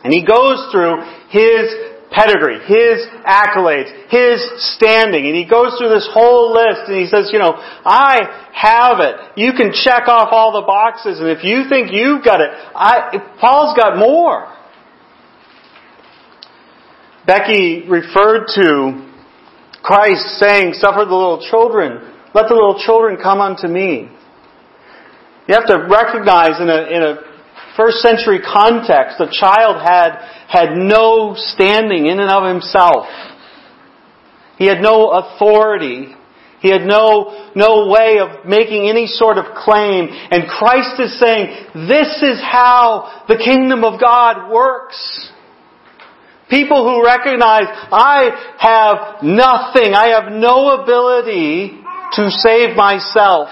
And 0.04 0.13
he 0.13 0.24
goes 0.24 0.70
through 0.72 1.01
his 1.30 1.74
pedigree, 2.12 2.60
his 2.66 3.06
accolades, 3.26 3.92
his 4.10 4.40
standing. 4.76 5.28
And 5.28 5.36
he 5.36 5.46
goes 5.46 5.76
through 5.78 5.90
this 5.90 6.08
whole 6.12 6.54
list 6.54 6.88
and 6.88 6.98
he 6.98 7.08
says, 7.08 7.30
you 7.32 7.40
know, 7.40 7.54
I 7.56 8.48
have 8.54 9.00
it. 9.00 9.16
You 9.36 9.54
can 9.54 9.72
check 9.74 10.08
off 10.08 10.30
all 10.32 10.52
the 10.54 10.66
boxes 10.66 11.20
and 11.20 11.30
if 11.30 11.44
you 11.44 11.70
think 11.70 11.92
you've 11.92 12.24
got 12.24 12.42
it, 12.42 12.50
I, 12.52 13.36
Paul's 13.40 13.76
got 13.78 13.98
more. 13.98 14.54
Becky 17.26 17.84
referred 17.90 18.48
to 18.56 19.04
Christ 19.84 20.40
saying, 20.40 20.74
suffer 20.74 21.04
the 21.04 21.16
little 21.16 21.46
children, 21.50 22.14
let 22.34 22.48
the 22.48 22.56
little 22.56 22.82
children 22.86 23.18
come 23.22 23.42
unto 23.42 23.68
me. 23.68 24.10
You 25.48 25.56
have 25.56 25.68
to 25.68 25.88
recognize 25.90 26.60
in 26.60 26.70
a, 26.70 26.88
in 26.88 27.04
a 27.04 27.26
first 27.77 27.98
century 28.00 28.39
context, 28.41 29.17
the 29.19 29.31
child 29.31 29.81
had, 29.81 30.17
had 30.50 30.75
no 30.75 31.36
standing 31.38 32.07
in 32.07 32.19
and 32.19 32.29
of 32.29 32.43
himself. 32.50 33.05
He 34.57 34.65
had 34.65 34.81
no 34.81 35.12
authority. 35.12 36.15
He 36.60 36.72
had 36.72 36.81
no, 36.81 37.51
no 37.55 37.88
way 37.88 38.17
of 38.19 38.46
making 38.46 38.89
any 38.89 39.05
sort 39.05 39.38
of 39.38 39.46
claim. 39.55 40.10
And 40.10 40.50
Christ 40.50 41.00
is 41.00 41.19
saying, 41.19 41.88
this 41.88 42.24
is 42.24 42.41
how 42.41 43.24
the 43.27 43.38
kingdom 43.38 43.84
of 43.84 44.01
God 44.01 44.51
works. 44.51 45.31
People 46.50 46.84
who 46.84 47.05
recognize, 47.05 47.67
I 47.91 48.55
have 48.57 49.22
nothing, 49.22 49.93
I 49.93 50.17
have 50.19 50.31
no 50.31 50.81
ability 50.81 51.79
to 52.13 52.31
save 52.31 52.75
myself. 52.75 53.50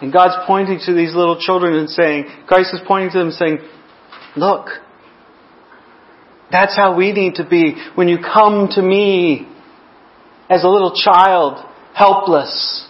And 0.00 0.12
God's 0.12 0.34
pointing 0.46 0.80
to 0.86 0.94
these 0.94 1.14
little 1.14 1.40
children 1.40 1.74
and 1.74 1.88
saying, 1.88 2.26
Christ 2.46 2.74
is 2.74 2.80
pointing 2.86 3.10
to 3.12 3.18
them 3.18 3.30
saying, 3.30 3.58
look, 4.36 4.66
that's 6.50 6.76
how 6.76 6.96
we 6.96 7.12
need 7.12 7.36
to 7.36 7.48
be 7.48 7.74
when 7.94 8.08
you 8.08 8.18
come 8.18 8.68
to 8.72 8.82
me 8.82 9.48
as 10.50 10.62
a 10.62 10.68
little 10.68 10.94
child, 10.94 11.64
helpless. 11.94 12.88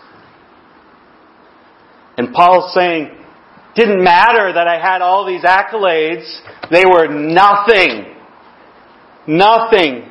And 2.17 2.33
Paul's 2.33 2.75
saying, 2.75 3.11
didn't 3.75 4.03
matter 4.03 4.53
that 4.53 4.69
I 4.69 4.81
had 4.81 5.03
all 5.03 5.27
these 5.27 5.43
accolades. 5.43 6.41
They 6.71 6.85
were 6.85 7.09
nothing. 7.09 8.15
Nothing. 9.27 10.11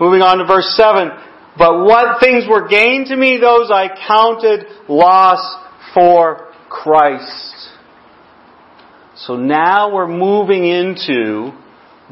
Moving 0.00 0.22
on 0.22 0.38
to 0.38 0.44
verse 0.44 0.74
7. 0.76 1.10
But 1.60 1.84
what 1.84 2.20
things 2.20 2.44
were 2.48 2.68
gained 2.68 3.08
to 3.08 3.16
me, 3.16 3.36
those 3.38 3.70
I 3.70 3.88
counted 4.08 4.64
loss 4.88 5.40
for 5.92 6.48
Christ. 6.70 7.68
So 9.14 9.36
now 9.36 9.92
we're 9.92 10.08
moving 10.08 10.64
into 10.64 11.52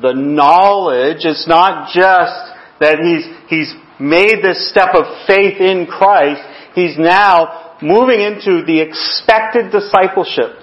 the 0.03 0.13
knowledge. 0.13 1.21
It's 1.21 1.49
not 1.49 1.95
just 1.95 2.37
that 2.81 2.99
he's, 3.01 3.25
he's 3.49 3.75
made 3.99 4.45
this 4.45 4.69
step 4.69 4.91
of 4.95 5.27
faith 5.27 5.59
in 5.63 5.87
Christ. 5.87 6.43
He's 6.75 6.99
now 6.99 7.79
moving 7.81 8.21
into 8.21 8.67
the 8.67 8.83
expected 8.83 9.73
discipleship. 9.73 10.58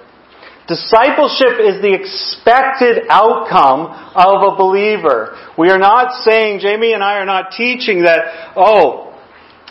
Discipleship 0.68 1.62
is 1.62 1.82
the 1.82 1.94
expected 1.94 3.06
outcome 3.10 3.86
of 4.16 4.54
a 4.54 4.58
believer. 4.58 5.38
We 5.58 5.70
are 5.70 5.78
not 5.78 6.24
saying, 6.24 6.60
Jamie 6.60 6.94
and 6.94 7.04
I 7.04 7.18
are 7.18 7.26
not 7.26 7.52
teaching 7.56 8.04
that, 8.04 8.54
oh, 8.56 9.14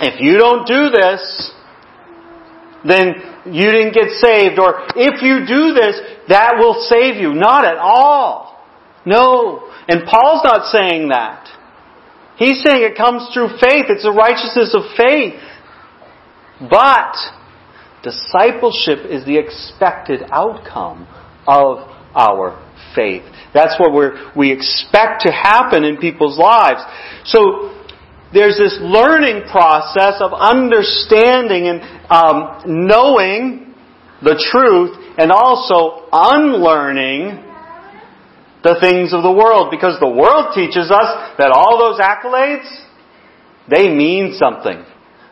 if 0.00 0.20
you 0.20 0.38
don't 0.38 0.66
do 0.66 0.90
this, 0.90 1.52
then 2.86 3.14
you 3.46 3.70
didn't 3.70 3.94
get 3.94 4.10
saved, 4.20 4.58
or 4.58 4.86
if 4.94 5.22
you 5.22 5.46
do 5.46 5.74
this, 5.74 6.00
that 6.28 6.54
will 6.58 6.86
save 6.88 7.16
you. 7.16 7.34
Not 7.34 7.64
at 7.64 7.78
all. 7.78 8.62
No. 9.04 9.70
And 9.88 10.06
Paul's 10.06 10.44
not 10.44 10.70
saying 10.70 11.08
that. 11.08 11.48
He's 12.36 12.62
saying 12.62 12.82
it 12.82 12.96
comes 12.96 13.28
through 13.34 13.58
faith. 13.60 13.86
It's 13.88 14.02
the 14.02 14.12
righteousness 14.12 14.74
of 14.74 14.82
faith. 14.96 15.40
But 16.70 17.14
Discipleship 18.04 19.10
is 19.10 19.24
the 19.24 19.38
expected 19.38 20.20
outcome 20.30 21.08
of 21.48 21.88
our 22.14 22.60
faith. 22.94 23.24
That's 23.52 23.74
what 23.80 23.92
we 23.92 24.06
we 24.36 24.52
expect 24.52 25.22
to 25.22 25.32
happen 25.32 25.84
in 25.84 25.96
people's 25.96 26.38
lives. 26.38 26.80
So 27.24 27.74
there's 28.32 28.58
this 28.58 28.78
learning 28.80 29.48
process 29.50 30.20
of 30.20 30.32
understanding 30.32 31.68
and 31.68 31.80
um, 32.10 32.86
knowing 32.86 33.74
the 34.22 34.36
truth 34.50 34.96
and 35.18 35.30
also 35.30 36.08
unlearning 36.12 37.42
the 38.62 38.76
things 38.80 39.12
of 39.12 39.22
the 39.22 39.32
world 39.32 39.68
because 39.70 40.00
the 40.00 40.08
world 40.08 40.54
teaches 40.54 40.90
us 40.90 41.36
that 41.38 41.52
all 41.52 41.78
those 41.78 42.00
accolades 42.00 42.68
they 43.70 43.88
mean 43.88 44.36
something. 44.36 44.84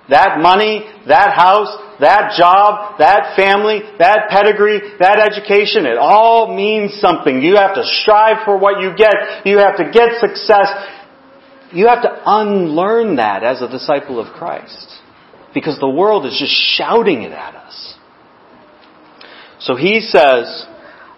That 0.09 0.41
money, 0.41 0.85
that 1.07 1.33
house, 1.35 1.71
that 2.01 2.35
job, 2.37 2.99
that 2.99 3.37
family, 3.37 3.81
that 3.99 4.29
pedigree, 4.29 4.81
that 4.99 5.21
education, 5.21 5.87
it 5.87 5.97
all 5.97 6.55
means 6.55 7.01
something. 7.01 7.41
You 7.41 7.57
have 7.57 7.77
to 7.77 7.85
strive 7.85 8.45
for 8.45 8.59
what 8.59 8.83
you 8.83 8.97
get. 8.97 9.47
You 9.47 9.59
have 9.59 9.77
to 9.77 9.91
get 9.93 10.19
success. 10.19 10.69
You 11.73 11.87
have 11.87 12.03
to 12.03 12.23
unlearn 12.27 13.17
that 13.17 13.45
as 13.45 13.63
a 13.63 13.69
disciple 13.69 14.19
of 14.19 14.35
Christ. 14.35 14.89
Because 15.55 15.79
the 15.79 15.89
world 15.89 16.27
is 16.27 16.37
just 16.39 16.53
shouting 16.53 17.23
it 17.23 17.33
at 17.33 17.55
us. 17.55 17.97
So 19.61 19.77
he 19.77 20.01
says, 20.01 20.67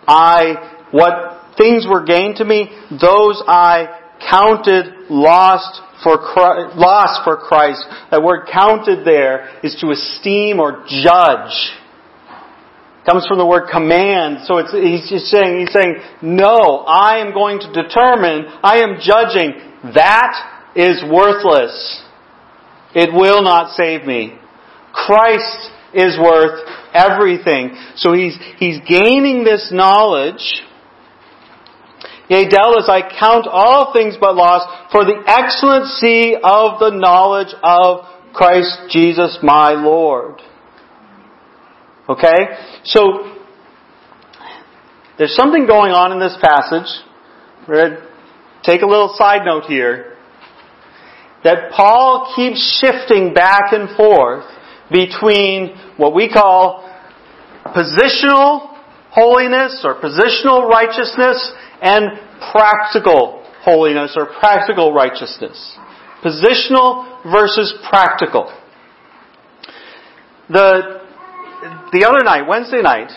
I, 0.06 0.86
what 0.90 1.56
things 1.56 1.86
were 1.88 2.04
gained 2.04 2.36
to 2.36 2.44
me, 2.44 2.68
those 2.90 3.42
I 3.46 4.00
counted 4.30 5.08
lost 5.08 5.80
for 6.02 6.18
Christ, 6.18 6.76
lost 6.76 7.24
for 7.24 7.36
Christ. 7.36 7.84
That 8.10 8.22
word 8.22 8.48
counted 8.52 9.04
there 9.04 9.60
is 9.62 9.76
to 9.80 9.90
esteem 9.90 10.60
or 10.60 10.84
judge. 10.88 11.54
Comes 13.06 13.26
from 13.26 13.38
the 13.38 13.46
word 13.46 13.68
command. 13.70 14.46
So 14.46 14.58
it's, 14.58 14.72
he's 14.72 15.30
saying, 15.30 15.60
he's 15.60 15.72
saying, 15.72 15.96
no, 16.22 16.84
I 16.86 17.18
am 17.18 17.34
going 17.34 17.60
to 17.60 17.72
determine, 17.72 18.46
I 18.62 18.78
am 18.78 18.96
judging. 19.00 19.52
That 19.94 20.72
is 20.74 21.04
worthless. 21.04 22.02
It 22.94 23.12
will 23.12 23.42
not 23.42 23.76
save 23.76 24.06
me. 24.06 24.38
Christ 24.92 25.70
is 25.92 26.18
worth 26.18 26.66
everything. 26.94 27.76
So 27.96 28.14
he's, 28.14 28.38
he's 28.58 28.78
gaining 28.88 29.44
this 29.44 29.70
knowledge. 29.72 30.62
Yea, 32.34 32.48
doubtless 32.48 32.88
I 32.88 33.00
count 33.20 33.46
all 33.48 33.92
things 33.92 34.16
but 34.20 34.34
loss 34.34 34.66
for 34.90 35.04
the 35.04 35.22
excellency 35.24 36.34
of 36.34 36.80
the 36.80 36.90
knowledge 36.90 37.54
of 37.62 38.06
Christ 38.34 38.90
Jesus 38.90 39.38
my 39.40 39.70
Lord. 39.74 40.40
Okay? 42.08 42.58
So, 42.82 43.36
there's 45.16 45.36
something 45.36 45.66
going 45.66 45.92
on 45.92 46.10
in 46.10 46.18
this 46.18 46.36
passage. 46.42 46.90
We're 47.68 47.88
going 47.88 48.00
to 48.00 48.08
take 48.64 48.82
a 48.82 48.86
little 48.86 49.14
side 49.16 49.42
note 49.44 49.66
here. 49.66 50.16
That 51.44 51.70
Paul 51.70 52.32
keeps 52.34 52.82
shifting 52.82 53.32
back 53.32 53.72
and 53.72 53.96
forth 53.96 54.46
between 54.90 55.76
what 55.98 56.16
we 56.16 56.28
call 56.28 56.82
positional 57.66 58.74
holiness 59.10 59.82
or 59.84 60.00
positional 60.00 60.68
righteousness 60.68 61.52
and 61.84 62.18
practical 62.50 63.44
holiness 63.60 64.14
or 64.16 64.26
practical 64.40 64.92
righteousness. 64.92 65.76
Positional 66.24 67.22
versus 67.30 67.74
practical. 67.88 68.50
The, 70.48 71.02
the 71.92 72.04
other 72.08 72.24
night, 72.24 72.48
Wednesday 72.48 72.80
night, 72.80 73.12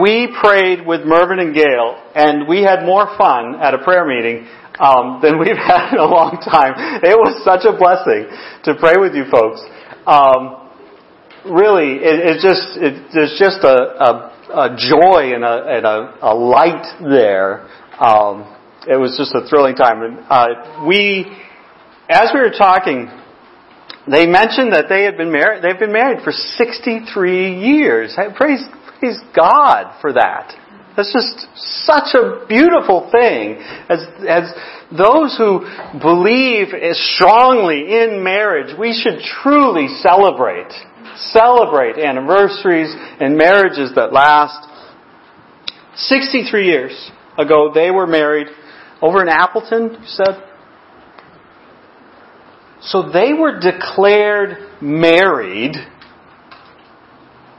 we 0.00 0.34
prayed 0.40 0.86
with 0.86 1.02
Mervyn 1.04 1.40
and 1.40 1.54
Gail, 1.54 2.00
and 2.14 2.48
we 2.48 2.62
had 2.62 2.86
more 2.86 3.06
fun 3.18 3.56
at 3.60 3.74
a 3.74 3.78
prayer 3.78 4.06
meeting 4.06 4.46
um, 4.78 5.20
than 5.22 5.38
we've 5.38 5.56
had 5.58 5.92
in 5.92 5.98
a 5.98 6.06
long 6.06 6.38
time. 6.42 6.74
It 7.02 7.18
was 7.18 7.42
such 7.44 7.66
a 7.66 7.76
blessing 7.76 8.30
to 8.64 8.74
pray 8.78 8.94
with 8.98 9.14
you 9.14 9.24
folks. 9.30 9.60
Um, 10.06 10.63
really, 11.46 11.98
it, 12.00 12.40
just 12.40 12.76
it, 12.76 13.10
there's 13.12 13.36
just 13.38 13.62
a, 13.62 13.76
a, 14.00 14.10
a 14.54 14.76
joy 14.76 15.34
and, 15.34 15.44
a, 15.44 15.64
and 15.68 15.86
a, 15.86 16.18
a 16.22 16.34
light 16.34 16.84
there. 17.00 17.68
Um, 17.98 18.50
it 18.88 18.98
was 18.98 19.16
just 19.16 19.34
a 19.34 19.48
thrilling 19.48 19.76
time. 19.76 20.02
And 20.02 20.18
uh, 20.28 20.84
we, 20.86 21.26
as 22.08 22.30
we 22.34 22.40
were 22.40 22.54
talking, 22.56 23.08
they 24.10 24.26
mentioned 24.26 24.72
that 24.72 24.86
they 24.88 25.04
had 25.04 25.16
been 25.16 25.32
married. 25.32 25.62
They've 25.62 25.78
been 25.78 25.92
married 25.92 26.22
for 26.22 26.32
63 26.32 27.60
years. 27.60 28.16
Praise, 28.36 28.62
praise 28.98 29.18
God 29.34 29.98
for 30.00 30.12
that. 30.12 30.52
That's 30.96 31.12
just 31.12 31.48
such 31.84 32.14
a 32.14 32.46
beautiful 32.46 33.10
thing. 33.10 33.56
As, 33.88 34.06
as 34.28 34.52
those 34.96 35.36
who 35.36 35.66
believe 36.00 36.68
strongly 37.16 37.98
in 38.00 38.22
marriage, 38.22 38.76
we 38.78 38.92
should 38.92 39.18
truly 39.42 39.88
celebrate 39.88 40.70
celebrate 41.16 41.98
anniversaries 41.98 42.94
and 43.20 43.36
marriages 43.36 43.92
that 43.96 44.12
last. 44.12 44.68
63 45.96 46.66
years 46.66 47.10
ago, 47.38 47.70
they 47.72 47.90
were 47.90 48.06
married 48.06 48.48
over 49.00 49.22
in 49.22 49.28
Appleton, 49.28 49.96
you 50.00 50.06
said? 50.06 50.42
So 52.80 53.10
they 53.10 53.32
were 53.32 53.60
declared 53.60 54.82
married 54.82 55.76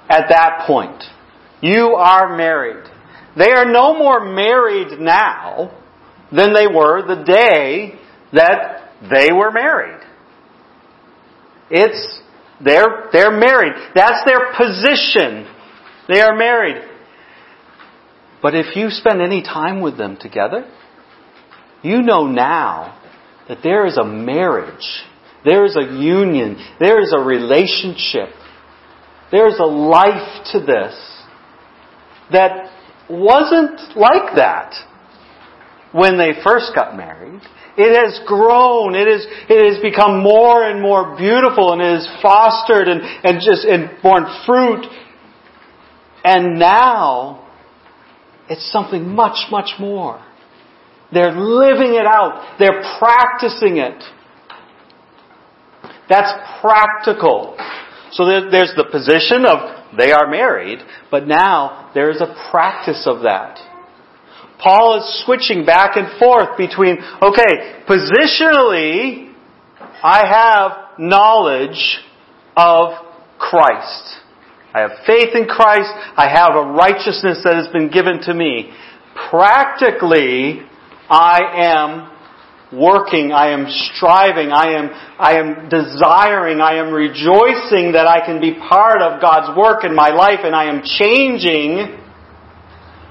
at 0.09 0.27
that 0.29 0.65
point. 0.67 1.03
You 1.61 1.95
are 1.95 2.35
married. 2.37 2.85
They 3.37 3.51
are 3.51 3.65
no 3.65 3.97
more 3.97 4.23
married 4.23 4.99
now 4.99 5.81
than 6.31 6.53
they 6.53 6.67
were 6.67 7.01
the 7.01 7.23
day 7.23 7.99
that 8.33 8.91
they 9.09 9.31
were 9.31 9.51
married. 9.51 10.01
It's 11.69 12.19
they're, 12.65 13.09
they're 13.13 13.31
married. 13.31 13.73
That's 13.93 14.25
their 14.25 14.53
position. 14.57 15.47
They 16.09 16.19
are 16.19 16.35
married. 16.35 16.81
But 18.41 18.55
if 18.55 18.75
you 18.75 18.89
spend 18.89 19.21
any 19.21 19.41
time 19.41 19.81
with 19.81 19.97
them 19.97 20.17
together, 20.19 20.69
you 21.81 22.01
know 22.01 22.25
now 22.27 22.99
that 23.47 23.59
there 23.63 23.85
is 23.85 23.97
a 23.97 24.03
marriage. 24.03 24.85
There 25.45 25.65
is 25.65 25.75
a 25.75 25.83
union. 25.83 26.57
There 26.79 27.01
is 27.01 27.13
a 27.15 27.21
relationship. 27.21 28.29
There 29.31 29.47
is 29.47 29.59
a 29.59 29.65
life 29.65 30.45
to 30.51 30.59
this 30.59 31.15
that 32.31 32.71
wasn't 33.09 33.79
like 33.95 34.35
that 34.35 34.73
when 35.91 36.17
they 36.17 36.31
first 36.43 36.71
got 36.75 36.97
married. 36.97 37.41
It 37.77 37.95
has 37.95 38.19
grown. 38.25 38.95
It, 38.95 39.07
is, 39.07 39.25
it 39.49 39.73
has 39.73 39.81
become 39.81 40.23
more 40.23 40.63
and 40.63 40.81
more 40.81 41.17
beautiful 41.17 41.73
and 41.73 41.81
it 41.81 41.95
has 41.95 42.07
fostered 42.21 42.87
and, 42.87 43.01
and 43.01 43.41
just 43.41 43.65
and 43.65 43.91
borne 44.01 44.25
fruit. 44.45 44.85
And 46.23 46.57
now 46.57 47.47
it's 48.49 48.71
something 48.71 49.07
much, 49.07 49.51
much 49.51 49.71
more. 49.79 50.23
They're 51.11 51.33
living 51.33 51.95
it 51.95 52.05
out. 52.05 52.55
They're 52.59 52.81
practicing 52.97 53.77
it. 53.77 54.03
That's 56.09 56.31
practical. 56.61 57.57
So 58.11 58.25
there's 58.25 58.73
the 58.77 58.85
position 58.89 59.45
of 59.45 59.97
they 59.97 60.11
are 60.11 60.29
married, 60.29 60.79
but 61.11 61.27
now 61.27 61.91
there 61.93 62.09
is 62.09 62.21
a 62.21 62.35
practice 62.51 63.03
of 63.05 63.23
that. 63.23 63.59
Paul 64.65 64.97
is 64.97 65.23
switching 65.23 65.63
back 65.63 65.95
and 65.95 66.17
forth 66.17 66.57
between, 66.57 66.97
okay, 67.21 67.83
positionally, 67.87 69.31
I 70.01 70.25
have 70.25 70.97
knowledge 70.97 71.99
of 72.57 72.93
Christ. 73.37 74.17
I 74.73 74.79
have 74.81 74.91
faith 75.05 75.35
in 75.35 75.45
Christ. 75.45 75.91
I 76.17 76.27
have 76.27 76.55
a 76.55 76.71
righteousness 76.73 77.41
that 77.43 77.53
has 77.53 77.67
been 77.67 77.91
given 77.91 78.21
to 78.23 78.33
me. 78.33 78.73
Practically, 79.29 80.61
I 81.11 81.39
am 81.57 82.11
working, 82.73 83.31
I 83.31 83.51
am 83.51 83.67
striving, 83.69 84.49
I 84.51 84.73
am, 84.73 84.89
I 85.19 85.37
am 85.37 85.69
desiring, 85.69 86.59
I 86.59 86.77
am 86.77 86.91
rejoicing 86.91 87.91
that 87.93 88.07
I 88.07 88.25
can 88.25 88.41
be 88.41 88.55
part 88.67 89.03
of 89.03 89.21
God's 89.21 89.55
work 89.55 89.85
in 89.85 89.93
my 89.93 90.09
life 90.09 90.39
and 90.43 90.55
I 90.55 90.65
am 90.65 90.81
changing 90.83 92.01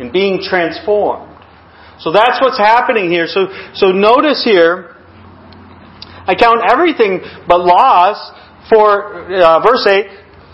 and 0.01 0.13
being 0.13 0.41
transformed. 0.43 1.34
So 2.01 2.13
that's 2.13 2.41
what's 2.41 2.59
happening 2.59 3.11
here. 3.11 3.27
So, 3.27 3.47
so 3.75 3.93
notice 3.93 4.43
here, 4.45 4.95
I 6.27 6.35
count 6.35 6.61
everything 6.69 7.21
but 7.47 7.61
loss 7.61 8.17
for, 8.69 9.31
uh, 9.33 9.61
verse 9.61 9.87
8, 9.87 10.07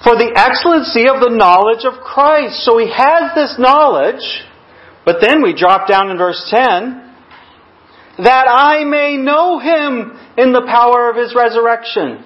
for 0.03 0.16
the 0.16 0.33
excellency 0.35 1.09
of 1.09 1.20
the 1.20 1.31
knowledge 1.31 1.85
of 1.85 2.03
Christ. 2.03 2.64
So 2.64 2.79
he 2.79 2.90
has 2.90 3.35
this 3.35 3.57
knowledge, 3.59 4.24
but 5.05 5.16
then 5.20 5.42
we 5.42 5.55
drop 5.55 5.88
down 5.88 6.11
in 6.11 6.18
verse 6.18 6.42
10, 6.50 7.09
that 8.24 8.46
I 8.48 8.85
may 8.85 9.16
know 9.16 9.59
him 9.59 10.18
in 10.37 10.53
the 10.53 10.62
power 10.66 11.09
of 11.11 11.16
his 11.16 11.35
resurrection. 11.35 12.24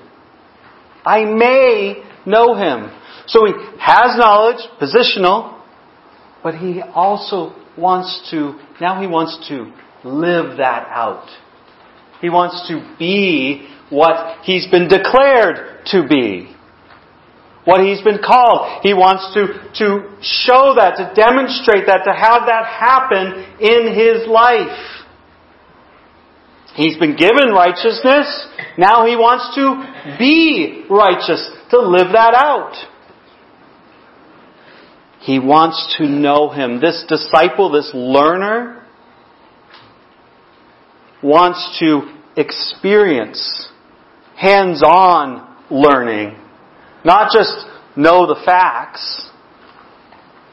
I 1.04 1.24
may 1.24 2.02
know 2.26 2.54
him. 2.54 2.90
So 3.26 3.44
he 3.46 3.52
has 3.78 4.16
knowledge, 4.16 4.62
positional, 4.80 5.60
but 6.42 6.54
he 6.54 6.80
also 6.82 7.54
wants 7.78 8.28
to, 8.30 8.58
now 8.80 9.00
he 9.00 9.06
wants 9.06 9.48
to 9.48 9.72
live 10.04 10.58
that 10.58 10.86
out. 10.88 11.28
He 12.20 12.30
wants 12.30 12.68
to 12.68 12.96
be 12.98 13.68
what 13.90 14.44
he's 14.44 14.66
been 14.70 14.88
declared 14.88 15.84
to 15.86 16.06
be. 16.08 16.54
What 17.64 17.80
he's 17.80 18.02
been 18.02 18.20
called. 18.24 18.82
He 18.82 18.92
wants 18.92 19.32
to, 19.34 19.48
to 19.80 20.16
show 20.20 20.74
that, 20.76 20.96
to 21.00 21.12
demonstrate 21.16 21.86
that, 21.86 22.04
to 22.04 22.12
have 22.12 22.44
that 22.46 22.66
happen 22.66 23.40
in 23.60 23.94
his 23.96 24.28
life. 24.28 25.04
He's 26.76 26.98
been 26.98 27.16
given 27.16 27.54
righteousness. 27.54 28.28
Now 28.76 29.06
he 29.06 29.16
wants 29.16 29.54
to 29.54 30.16
be 30.18 30.84
righteous, 30.90 31.48
to 31.70 31.78
live 31.78 32.12
that 32.12 32.34
out. 32.34 32.74
He 35.24 35.38
wants 35.38 35.96
to 35.98 36.06
know 36.06 36.50
Him. 36.50 36.80
This 36.80 37.04
disciple, 37.08 37.70
this 37.70 37.90
learner, 37.94 38.86
wants 41.22 41.78
to 41.80 42.14
experience 42.36 43.68
hands-on 44.36 45.56
learning. 45.70 46.36
Not 47.04 47.30
just 47.32 47.52
know 47.96 48.26
the 48.26 48.40
facts, 48.44 49.30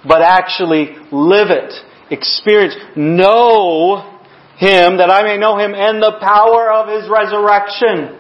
but 0.08 0.22
actually 0.22 0.96
live 1.12 1.50
it, 1.50 1.74
experience, 2.10 2.76
know 2.96 4.20
him, 4.58 4.98
that 4.98 5.10
I 5.10 5.24
may 5.24 5.38
know 5.38 5.58
him 5.58 5.74
and 5.74 6.02
the 6.02 6.18
power 6.22 6.72
of 6.72 6.88
his 6.88 7.10
resurrection. 7.10 8.20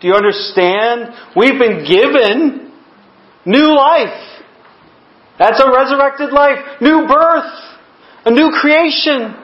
Do 0.00 0.08
you 0.08 0.14
understand? 0.14 1.14
We've 1.36 1.58
been 1.58 1.84
given 1.84 2.72
new 3.44 3.74
life. 3.76 4.29
That's 5.40 5.58
a 5.58 5.72
resurrected 5.72 6.32
life. 6.32 6.58
New 6.82 7.08
birth. 7.08 7.50
A 8.26 8.30
new 8.30 8.52
creation. 8.60 9.34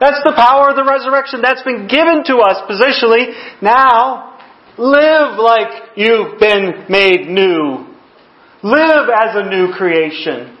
That's 0.00 0.20
the 0.24 0.32
power 0.34 0.70
of 0.70 0.76
the 0.76 0.84
resurrection. 0.84 1.42
That's 1.42 1.62
been 1.62 1.86
given 1.86 2.24
to 2.24 2.38
us 2.38 2.64
positionally. 2.64 3.36
Now, 3.60 4.38
live 4.78 5.38
like 5.38 5.96
you've 5.96 6.40
been 6.40 6.86
made 6.88 7.28
new. 7.28 7.92
Live 8.62 9.08
as 9.12 9.36
a 9.36 9.50
new 9.50 9.72
creation. 9.74 10.56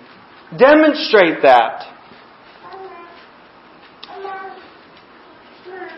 Demonstrate 0.58 1.40
that. 1.42 1.92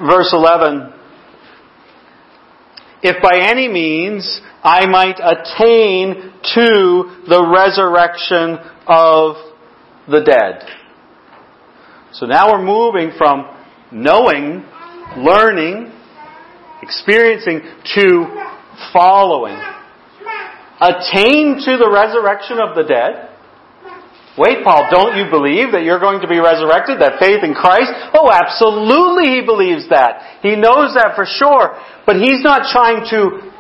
Verse 0.00 0.32
11. 0.32 0.97
If 3.02 3.22
by 3.22 3.38
any 3.38 3.68
means 3.68 4.40
I 4.62 4.86
might 4.86 5.18
attain 5.20 6.32
to 6.54 7.24
the 7.28 7.46
resurrection 7.46 8.58
of 8.86 9.36
the 10.08 10.20
dead. 10.24 10.66
So 12.12 12.26
now 12.26 12.52
we're 12.52 12.64
moving 12.64 13.12
from 13.16 13.54
knowing, 13.92 14.64
learning, 15.16 15.92
experiencing 16.82 17.60
to 17.94 18.26
following. 18.92 19.58
Attain 20.80 21.60
to 21.64 21.76
the 21.76 21.90
resurrection 21.92 22.58
of 22.58 22.74
the 22.74 22.82
dead. 22.82 23.28
Wait, 24.38 24.62
Paul, 24.62 24.86
don't 24.88 25.18
you 25.18 25.26
believe 25.28 25.72
that 25.74 25.82
you're 25.82 25.98
going 25.98 26.22
to 26.22 26.28
be 26.28 26.38
resurrected? 26.38 27.02
That 27.02 27.18
faith 27.18 27.42
in 27.42 27.54
Christ? 27.58 27.90
Oh, 28.14 28.30
absolutely 28.30 29.34
he 29.34 29.42
believes 29.42 29.90
that. 29.90 30.38
He 30.46 30.54
knows 30.54 30.94
that 30.94 31.18
for 31.18 31.26
sure. 31.26 31.74
But 32.06 32.22
he's 32.22 32.40
not 32.46 32.70
trying 32.70 33.02
to 33.10 33.50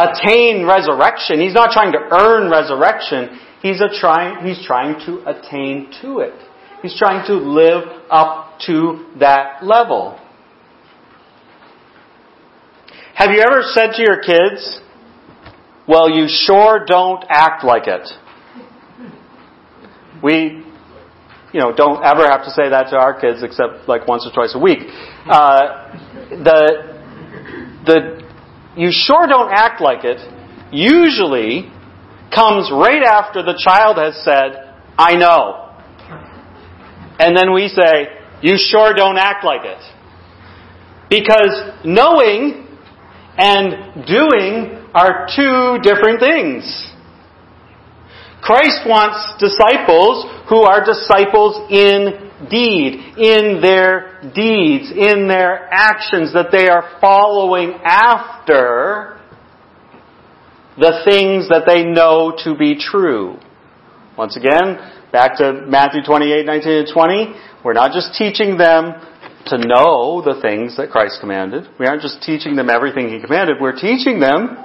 attain 0.00 0.64
resurrection. 0.64 1.40
He's 1.40 1.52
not 1.52 1.76
trying 1.76 1.92
to 1.92 2.00
earn 2.10 2.50
resurrection. 2.50 3.38
He's, 3.60 3.82
trying, 4.00 4.46
he's 4.46 4.64
trying 4.64 4.96
to 5.04 5.28
attain 5.28 5.92
to 6.00 6.20
it. 6.20 6.34
He's 6.80 6.96
trying 6.96 7.26
to 7.26 7.34
live 7.34 7.84
up 8.08 8.60
to 8.66 9.12
that 9.20 9.62
level. 9.62 10.18
Have 13.14 13.30
you 13.30 13.40
ever 13.40 13.62
said 13.62 13.92
to 13.96 14.02
your 14.02 14.22
kids, 14.22 14.80
well, 15.86 16.08
you 16.08 16.26
sure 16.28 16.84
don't 16.86 17.24
act 17.28 17.64
like 17.64 17.88
it? 17.88 18.08
We, 20.22 20.64
you 21.52 21.60
know, 21.60 21.74
don't 21.74 22.04
ever 22.04 22.26
have 22.28 22.44
to 22.44 22.50
say 22.50 22.68
that 22.70 22.90
to 22.90 22.96
our 22.96 23.18
kids 23.18 23.42
except 23.42 23.88
like 23.88 24.06
once 24.06 24.26
or 24.26 24.32
twice 24.32 24.54
a 24.54 24.58
week. 24.58 24.80
Uh, 25.26 25.94
the, 26.30 26.60
the, 27.86 28.22
you 28.76 28.90
sure 28.92 29.26
don't 29.26 29.52
act 29.52 29.80
like 29.80 30.04
it 30.04 30.20
usually 30.72 31.70
comes 32.34 32.70
right 32.70 33.02
after 33.02 33.42
the 33.42 33.58
child 33.58 33.96
has 33.96 34.22
said, 34.22 34.74
I 34.98 35.16
know. 35.16 35.64
And 37.18 37.36
then 37.36 37.52
we 37.52 37.68
say, 37.68 38.08
you 38.42 38.56
sure 38.56 38.92
don't 38.94 39.16
act 39.16 39.44
like 39.44 39.64
it. 39.64 39.82
Because 41.10 41.72
knowing 41.84 42.66
and 43.36 44.06
doing 44.06 44.86
are 44.94 45.26
two 45.34 45.78
different 45.82 46.20
things. 46.20 46.87
Christ 48.40 48.86
wants 48.86 49.18
disciples 49.38 50.24
who 50.48 50.62
are 50.62 50.84
disciples 50.84 51.58
in 51.70 52.30
deed, 52.48 53.18
in 53.18 53.60
their 53.60 54.20
deeds, 54.34 54.90
in 54.90 55.26
their 55.28 55.68
actions, 55.72 56.32
that 56.32 56.48
they 56.52 56.68
are 56.68 56.98
following 57.00 57.74
after 57.84 59.18
the 60.78 61.02
things 61.04 61.48
that 61.48 61.64
they 61.66 61.82
know 61.84 62.32
to 62.44 62.56
be 62.56 62.78
true. 62.78 63.36
Once 64.16 64.36
again, 64.36 64.78
back 65.12 65.36
to 65.38 65.64
Matthew 65.66 66.02
28, 66.02 66.46
19 66.46 66.72
and 66.72 66.88
20, 66.92 67.34
we're 67.64 67.72
not 67.72 67.92
just 67.92 68.14
teaching 68.14 68.56
them 68.56 68.94
to 69.46 69.58
know 69.58 70.22
the 70.22 70.38
things 70.40 70.76
that 70.76 70.90
Christ 70.90 71.18
commanded. 71.20 71.66
We 71.78 71.86
aren't 71.86 72.02
just 72.02 72.22
teaching 72.22 72.54
them 72.54 72.70
everything 72.70 73.08
He 73.08 73.20
commanded. 73.20 73.56
We're 73.60 73.78
teaching 73.78 74.20
them 74.20 74.56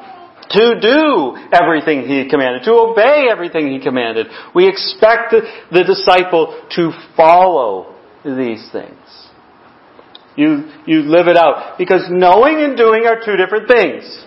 to 0.51 0.79
do 0.79 1.37
everything 1.51 2.07
He 2.07 2.29
commanded, 2.29 2.63
to 2.63 2.73
obey 2.73 3.27
everything 3.29 3.71
He 3.71 3.79
commanded. 3.79 4.27
We 4.53 4.67
expect 4.67 5.31
the, 5.31 5.41
the 5.71 5.83
disciple 5.83 6.67
to 6.75 6.91
follow 7.15 7.95
these 8.23 8.67
things. 8.71 8.97
You, 10.35 10.71
you 10.87 11.01
live 11.01 11.27
it 11.27 11.37
out. 11.37 11.77
Because 11.77 12.07
knowing 12.09 12.57
and 12.57 12.75
doing 12.75 13.05
are 13.05 13.19
two 13.23 13.37
different 13.37 13.67
things. 13.67 14.25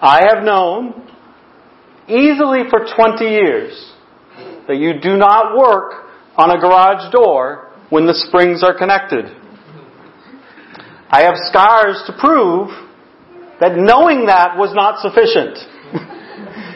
I 0.00 0.22
have 0.32 0.44
known 0.44 1.08
easily 2.08 2.60
for 2.68 2.86
20 2.96 3.24
years 3.24 3.92
that 4.66 4.76
you 4.76 5.00
do 5.00 5.16
not 5.16 5.56
work 5.56 6.10
on 6.36 6.50
a 6.50 6.60
garage 6.60 7.12
door 7.12 7.70
when 7.90 8.06
the 8.06 8.14
springs 8.14 8.62
are 8.62 8.76
connected. 8.76 9.26
I 11.10 11.22
have 11.22 11.34
scars 11.36 12.02
to 12.06 12.12
prove 12.18 12.70
that 13.60 13.76
knowing 13.76 14.26
that 14.26 14.56
was 14.56 14.74
not 14.74 15.00
sufficient. 15.00 15.56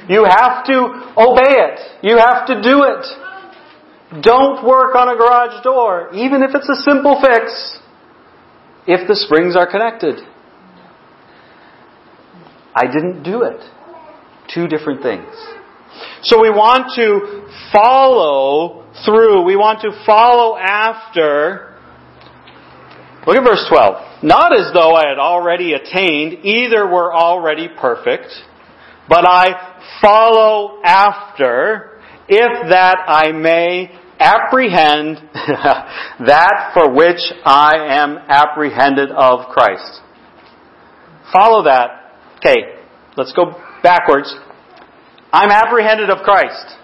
you 0.08 0.24
have 0.24 0.64
to 0.66 0.76
obey 1.16 1.56
it. 1.64 1.80
You 2.02 2.18
have 2.18 2.46
to 2.46 2.60
do 2.60 2.84
it. 2.84 4.22
Don't 4.22 4.64
work 4.64 4.94
on 4.94 5.08
a 5.08 5.16
garage 5.16 5.64
door, 5.64 6.10
even 6.14 6.42
if 6.42 6.50
it's 6.54 6.68
a 6.68 6.76
simple 6.84 7.20
fix, 7.20 7.80
if 8.86 9.08
the 9.08 9.16
springs 9.16 9.56
are 9.56 9.68
connected. 9.68 10.20
I 12.74 12.86
didn't 12.86 13.22
do 13.22 13.42
it. 13.42 13.60
Two 14.52 14.68
different 14.68 15.02
things. 15.02 15.32
So 16.22 16.40
we 16.40 16.50
want 16.50 16.92
to 16.96 17.48
follow 17.72 18.84
through. 19.04 19.44
We 19.44 19.56
want 19.56 19.80
to 19.82 19.90
follow 20.04 20.56
after. 20.56 21.73
Look 23.26 23.36
at 23.36 23.44
verse 23.44 23.64
12. 23.68 24.22
Not 24.22 24.52
as 24.52 24.72
though 24.74 24.94
I 24.94 25.08
had 25.08 25.18
already 25.18 25.72
attained, 25.72 26.44
either 26.44 26.86
were 26.86 27.14
already 27.14 27.68
perfect, 27.68 28.28
but 29.08 29.26
I 29.26 29.78
follow 30.00 30.80
after, 30.84 32.00
if 32.28 32.68
that 32.70 32.98
I 33.06 33.32
may 33.32 33.90
apprehend 34.18 35.16
that 35.34 36.70
for 36.74 36.92
which 36.92 37.20
I 37.44 37.74
am 37.88 38.18
apprehended 38.28 39.10
of 39.10 39.48
Christ. 39.50 40.00
Follow 41.32 41.64
that. 41.64 42.12
Okay, 42.38 42.76
let's 43.16 43.32
go 43.32 43.60
backwards. 43.82 44.34
I'm 45.32 45.50
apprehended 45.50 46.10
of 46.10 46.18
Christ. 46.22 46.76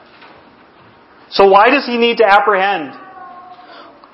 So 1.31 1.49
why 1.49 1.69
does 1.69 1.87
he 1.87 1.97
need 1.99 2.17
to 2.19 2.25
apprehend? 2.27 2.95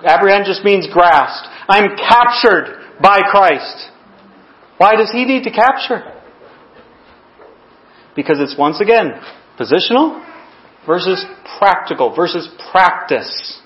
Apprehend 0.04 0.44
just 0.44 0.62
means 0.62 0.86
grasped. 0.92 1.55
I'm 1.68 1.96
captured 1.96 2.98
by 3.00 3.20
Christ. 3.30 3.90
Why 4.78 4.96
does 4.96 5.10
he 5.12 5.24
need 5.24 5.44
to 5.44 5.50
capture? 5.50 6.02
Because 8.14 8.38
it's 8.40 8.56
once 8.58 8.80
again 8.80 9.20
positional 9.58 10.24
versus 10.86 11.24
practical 11.58 12.14
versus 12.14 12.48
practice. 12.70 13.60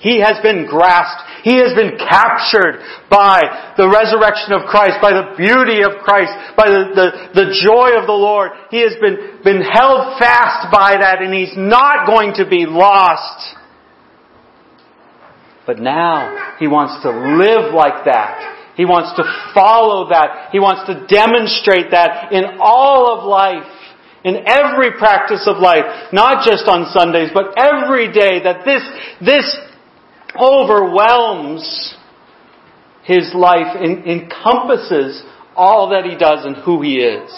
He 0.00 0.20
has 0.20 0.38
been 0.42 0.66
grasped. 0.66 1.42
He 1.42 1.56
has 1.56 1.72
been 1.74 1.96
captured 1.96 2.78
by 3.10 3.74
the 3.76 3.88
resurrection 3.88 4.52
of 4.52 4.68
Christ, 4.68 5.00
by 5.00 5.10
the 5.10 5.34
beauty 5.36 5.82
of 5.82 6.04
Christ, 6.04 6.30
by 6.56 6.68
the, 6.68 6.92
the, 6.94 7.08
the 7.32 7.46
joy 7.64 7.98
of 7.98 8.06
the 8.06 8.14
Lord. 8.14 8.52
He 8.70 8.82
has 8.82 8.94
been, 9.00 9.40
been 9.42 9.62
held 9.62 10.18
fast 10.18 10.70
by 10.70 11.00
that 11.00 11.22
and 11.22 11.32
he's 11.32 11.56
not 11.56 12.06
going 12.06 12.34
to 12.36 12.48
be 12.48 12.66
lost. 12.68 13.55
But 15.66 15.78
now 15.78 16.56
he 16.58 16.68
wants 16.68 17.02
to 17.02 17.10
live 17.10 17.74
like 17.74 18.04
that. 18.04 18.74
He 18.76 18.84
wants 18.84 19.16
to 19.16 19.24
follow 19.52 20.10
that. 20.10 20.50
He 20.52 20.60
wants 20.60 20.86
to 20.86 21.06
demonstrate 21.08 21.90
that 21.90 22.32
in 22.32 22.58
all 22.60 23.18
of 23.18 23.26
life. 23.26 23.72
In 24.22 24.44
every 24.46 24.92
practice 24.98 25.46
of 25.46 25.58
life. 25.58 26.12
Not 26.12 26.46
just 26.46 26.68
on 26.68 26.92
Sundays, 26.92 27.30
but 27.32 27.58
every 27.58 28.12
day 28.12 28.42
that 28.42 28.64
this, 28.64 28.82
this 29.20 29.56
overwhelms 30.38 31.94
his 33.04 33.32
life, 33.34 33.76
and 33.76 34.04
encompasses 34.04 35.22
all 35.54 35.90
that 35.90 36.04
he 36.04 36.16
does 36.16 36.44
and 36.44 36.56
who 36.56 36.82
he 36.82 36.96
is. 36.96 37.30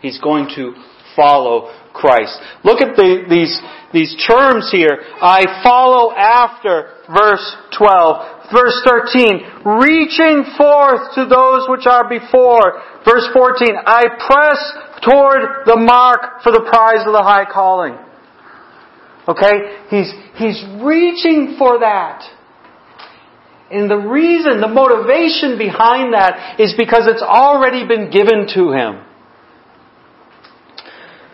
He's 0.00 0.18
going 0.20 0.46
to 0.54 0.74
follow 1.16 1.74
Christ. 1.92 2.38
Look 2.64 2.80
at 2.80 2.94
the, 2.96 3.24
these, 3.28 3.60
these 3.92 4.14
terms 4.28 4.70
here. 4.70 5.00
I 5.20 5.60
follow 5.64 6.12
after, 6.12 6.94
verse 7.12 7.56
12. 7.76 8.40
Verse 8.50 8.82
13, 8.82 9.62
reaching 9.78 10.42
forth 10.58 11.14
to 11.14 11.26
those 11.26 11.70
which 11.70 11.86
are 11.86 12.08
before. 12.08 12.82
Verse 13.04 13.28
14, 13.32 13.78
I 13.86 14.02
press 14.26 14.58
toward 15.06 15.66
the 15.66 15.76
mark 15.78 16.42
for 16.42 16.50
the 16.50 16.66
prize 16.68 17.06
of 17.06 17.12
the 17.12 17.22
high 17.22 17.46
calling. 17.50 17.96
Okay? 19.28 19.86
He's, 19.90 20.10
he's 20.34 20.64
reaching 20.82 21.54
for 21.58 21.78
that. 21.78 22.22
And 23.70 23.88
the 23.88 23.98
reason, 23.98 24.60
the 24.60 24.66
motivation 24.66 25.56
behind 25.56 26.12
that 26.12 26.58
is 26.58 26.74
because 26.76 27.06
it's 27.06 27.22
already 27.22 27.86
been 27.86 28.10
given 28.10 28.48
to 28.54 28.72
him. 28.72 29.06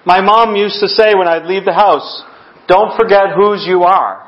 My 0.05 0.21
mom 0.21 0.55
used 0.55 0.81
to 0.81 0.89
say 0.89 1.15
when 1.15 1.27
I'd 1.27 1.47
leave 1.47 1.65
the 1.65 1.73
house, 1.73 2.23
don't 2.69 2.95
forget 2.95 3.33
whose 3.35 3.65
you 3.67 3.85
are. 3.85 4.27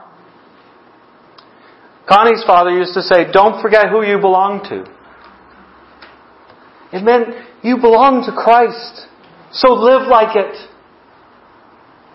Connie's 2.09 2.43
father 2.47 2.71
used 2.71 2.95
to 2.95 3.03
say, 3.03 3.31
don't 3.31 3.61
forget 3.61 3.87
who 3.91 4.03
you 4.03 4.19
belong 4.19 4.65
to. 4.71 4.85
It 6.97 7.05
meant 7.05 7.29
you 7.63 7.77
belong 7.77 8.25
to 8.25 8.33
Christ. 8.33 9.07
So 9.53 9.75
live 9.75 10.09
like 10.09 10.35
it. 10.35 10.57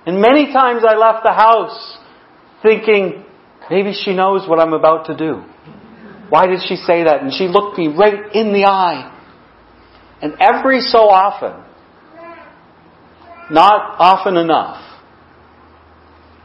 And 0.06 0.20
many 0.20 0.52
times 0.52 0.84
I 0.88 0.96
left 0.96 1.24
the 1.24 1.32
house 1.32 1.98
thinking, 2.64 3.24
maybe 3.70 3.94
she 3.94 4.16
knows 4.16 4.50
what 4.50 4.60
I'm 4.60 4.74
about 4.74 5.06
to 5.08 5.16
do. 5.16 5.44
Why 6.30 6.48
did 6.48 6.62
she 6.68 6.76
say 6.76 7.04
that? 7.04 7.22
And 7.22 7.32
she 7.32 7.48
looked 7.48 7.78
me 7.78 7.88
right 7.88 8.34
in 8.34 8.52
the 8.52 8.66
eye. 8.66 9.12
And 10.22 10.34
every 10.40 10.82
so 10.82 11.10
often, 11.10 11.64
not 13.52 13.96
often 14.00 14.38
enough, 14.38 14.82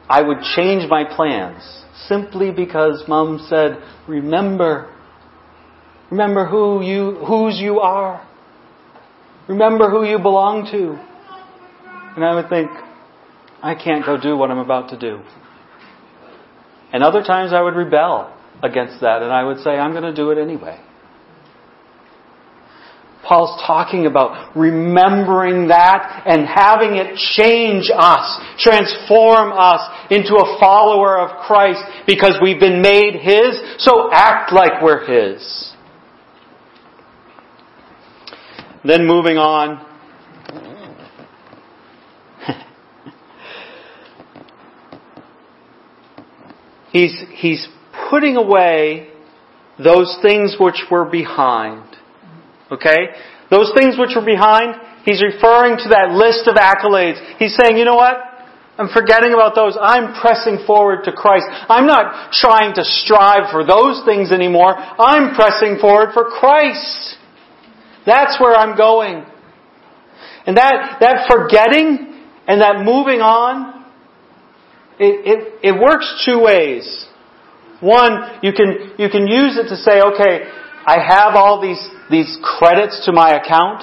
I 0.09 0.21
would 0.21 0.39
change 0.57 0.89
my 0.89 1.05
plans 1.05 1.63
simply 2.07 2.51
because 2.51 3.05
mom 3.09 3.47
said, 3.49 3.83
remember, 4.07 4.95
remember 6.11 6.47
who 6.47 6.83
you, 6.83 7.17
whose 7.27 7.59
you 7.59 7.81
are. 7.81 8.27
Remember 9.49 9.91
who 9.91 10.05
you 10.05 10.19
belong 10.19 10.69
to. 10.71 10.99
And 12.15 12.25
I 12.25 12.35
would 12.35 12.49
think, 12.49 12.71
I 13.63 13.75
can't 13.75 14.05
go 14.05 14.21
do 14.21 14.37
what 14.37 14.51
I'm 14.51 14.59
about 14.59 14.91
to 14.91 14.99
do. 14.99 15.21
And 16.93 17.03
other 17.03 17.23
times 17.23 17.53
I 17.53 17.61
would 17.61 17.75
rebel 17.75 18.35
against 18.63 19.01
that 19.01 19.23
and 19.23 19.33
I 19.33 19.45
would 19.45 19.59
say, 19.59 19.71
I'm 19.71 19.93
going 19.93 20.05
to 20.05 20.15
do 20.15 20.31
it 20.31 20.39
anyway. 20.39 20.81
Paul's 23.29 23.61
talking 23.67 24.07
about 24.07 24.57
remembering 24.57 25.69
that 25.69 26.23
and 26.25 26.47
having 26.49 26.97
it 26.97 27.15
change 27.37 27.91
us, 27.95 28.41
transform 28.59 29.53
us 29.53 29.81
into 30.11 30.35
a 30.37 30.59
follower 30.59 31.19
of 31.19 31.45
Christ 31.47 31.83
because 32.07 32.39
we've 32.43 32.59
been 32.59 32.81
made 32.81 33.17
His, 33.17 33.61
so 33.77 34.11
act 34.11 34.51
like 34.53 34.81
we're 34.83 35.05
His. 35.05 35.75
Then 38.83 39.07
moving 39.07 39.37
on. 39.37 39.85
he's, 46.93 47.13
he's 47.35 47.69
putting 48.09 48.37
away 48.37 49.09
those 49.79 50.19
things 50.23 50.57
which 50.59 50.85
were 50.91 51.05
behind. 51.05 51.98
Okay? 52.71 53.15
Those 53.51 53.73
things 53.75 53.97
which 53.99 54.13
were 54.15 54.25
behind, 54.25 54.75
he's 55.05 55.23
referring 55.23 55.79
to 55.79 55.89
that 55.91 56.13
list 56.13 56.47
of 56.47 56.57
accolades. 56.57 57.17
He's 57.39 57.57
saying, 57.57 57.79
you 57.79 57.85
know 57.85 57.97
what? 57.97 58.17
I'm 58.79 58.89
forgetting 58.95 59.33
about 59.33 59.57
those. 59.57 59.77
I'm 59.81 60.21
pressing 60.21 60.65
forward 60.65 61.03
to 61.05 61.13
Christ. 61.13 61.47
I'm 61.69 61.87
not 61.87 62.31
trying 62.33 62.75
to 62.77 62.85
strive 62.85 63.51
for 63.51 63.67
those 63.67 64.03
things 64.07 64.31
anymore. 64.31 64.77
I'm 64.77 65.35
pressing 65.35 65.79
forward 65.81 66.11
for 66.15 66.25
Christ. 66.25 67.17
That's 68.07 68.41
where 68.41 68.55
I'm 68.55 68.77
going. 68.77 69.27
And 70.47 70.57
that, 70.57 70.99
that 71.01 71.29
forgetting 71.29 72.23
and 72.47 72.61
that 72.61 72.85
moving 72.85 73.21
on, 73.21 73.85
it, 75.01 75.27
it, 75.27 75.75
it 75.75 75.81
works 75.81 76.25
two 76.25 76.41
ways. 76.41 77.07
One, 77.81 78.39
you 78.43 78.53
can, 78.53 78.95
you 78.97 79.09
can 79.11 79.27
use 79.27 79.59
it 79.59 79.69
to 79.69 79.77
say, 79.77 80.01
okay, 80.01 80.51
I 80.89 80.97
have 81.07 81.35
all 81.35 81.61
these, 81.61 81.87
these 82.11 82.39
credits 82.43 83.05
to 83.05 83.13
my 83.13 83.37
account. 83.37 83.83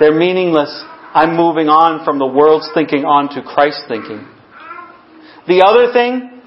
They're 0.00 0.18
meaningless. 0.18 0.82
I'm 1.12 1.36
moving 1.36 1.68
on 1.68 2.02
from 2.02 2.18
the 2.18 2.26
world's 2.26 2.70
thinking 2.72 3.04
on 3.04 3.28
to 3.34 3.42
Christ's 3.42 3.84
thinking. 3.88 4.26
The 5.46 5.62
other 5.66 5.92
thing 5.92 6.40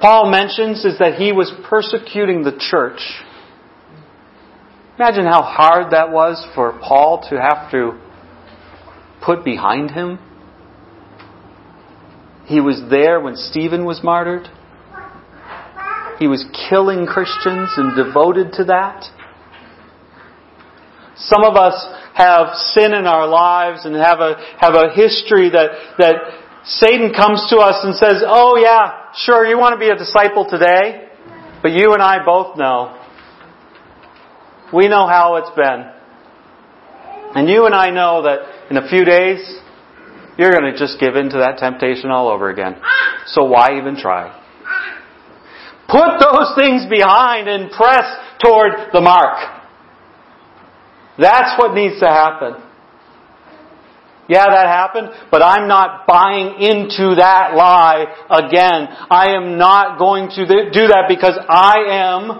Paul 0.00 0.32
mentions 0.32 0.84
is 0.84 0.98
that 0.98 1.14
he 1.14 1.30
was 1.30 1.52
persecuting 1.70 2.42
the 2.42 2.58
church. 2.58 2.98
Imagine 4.98 5.26
how 5.26 5.42
hard 5.42 5.92
that 5.92 6.10
was 6.10 6.44
for 6.56 6.76
Paul 6.82 7.24
to 7.30 7.40
have 7.40 7.70
to 7.70 8.00
put 9.24 9.44
behind 9.44 9.92
him. 9.92 10.18
He 12.46 12.60
was 12.60 12.82
there 12.90 13.20
when 13.20 13.36
Stephen 13.36 13.84
was 13.84 14.00
martyred. 14.02 14.48
He 16.18 16.26
was 16.26 16.44
killing 16.68 17.06
Christians 17.06 17.70
and 17.76 17.96
devoted 17.96 18.52
to 18.54 18.64
that. 18.64 19.04
Some 21.16 21.44
of 21.44 21.56
us 21.56 21.74
have 22.14 22.54
sin 22.74 22.94
in 22.94 23.06
our 23.06 23.26
lives 23.26 23.84
and 23.84 23.94
have 23.94 24.20
a, 24.20 24.34
have 24.58 24.74
a 24.74 24.94
history 24.94 25.50
that, 25.50 25.96
that 25.98 26.16
Satan 26.64 27.12
comes 27.14 27.46
to 27.50 27.58
us 27.58 27.84
and 27.84 27.94
says, 27.94 28.22
Oh 28.26 28.56
yeah, 28.56 29.12
sure, 29.14 29.46
you 29.46 29.58
want 29.58 29.74
to 29.74 29.78
be 29.78 29.90
a 29.90 29.96
disciple 29.96 30.46
today, 30.48 31.08
but 31.62 31.72
you 31.72 31.92
and 31.92 32.02
I 32.02 32.24
both 32.24 32.56
know. 32.56 33.00
We 34.72 34.88
know 34.88 35.06
how 35.06 35.36
it's 35.36 35.54
been. 35.54 35.90
And 37.36 37.48
you 37.48 37.66
and 37.66 37.74
I 37.74 37.90
know 37.90 38.22
that 38.22 38.70
in 38.70 38.76
a 38.76 38.88
few 38.88 39.04
days, 39.04 39.38
you're 40.38 40.52
going 40.52 40.72
to 40.72 40.78
just 40.78 40.98
give 40.98 41.16
in 41.16 41.30
to 41.30 41.38
that 41.38 41.58
temptation 41.58 42.10
all 42.10 42.28
over 42.28 42.48
again. 42.48 42.76
So 43.26 43.44
why 43.44 43.78
even 43.78 43.96
try? 43.96 44.40
Put 45.94 46.18
those 46.18 46.50
things 46.58 46.90
behind 46.90 47.46
and 47.46 47.70
press 47.70 48.02
toward 48.42 48.90
the 48.92 49.00
mark. 49.00 49.62
That's 51.16 51.54
what 51.56 51.72
needs 51.72 52.00
to 52.00 52.08
happen. 52.08 52.54
Yeah, 54.28 54.46
that 54.46 54.66
happened, 54.66 55.10
but 55.30 55.40
I'm 55.40 55.68
not 55.68 56.04
buying 56.08 56.60
into 56.60 57.14
that 57.16 57.54
lie 57.54 58.06
again. 58.28 58.88
I 59.08 59.36
am 59.36 59.56
not 59.56 59.96
going 59.96 60.30
to 60.30 60.46
do 60.72 60.88
that 60.88 61.04
because 61.06 61.38
I 61.48 61.74
am 61.90 62.30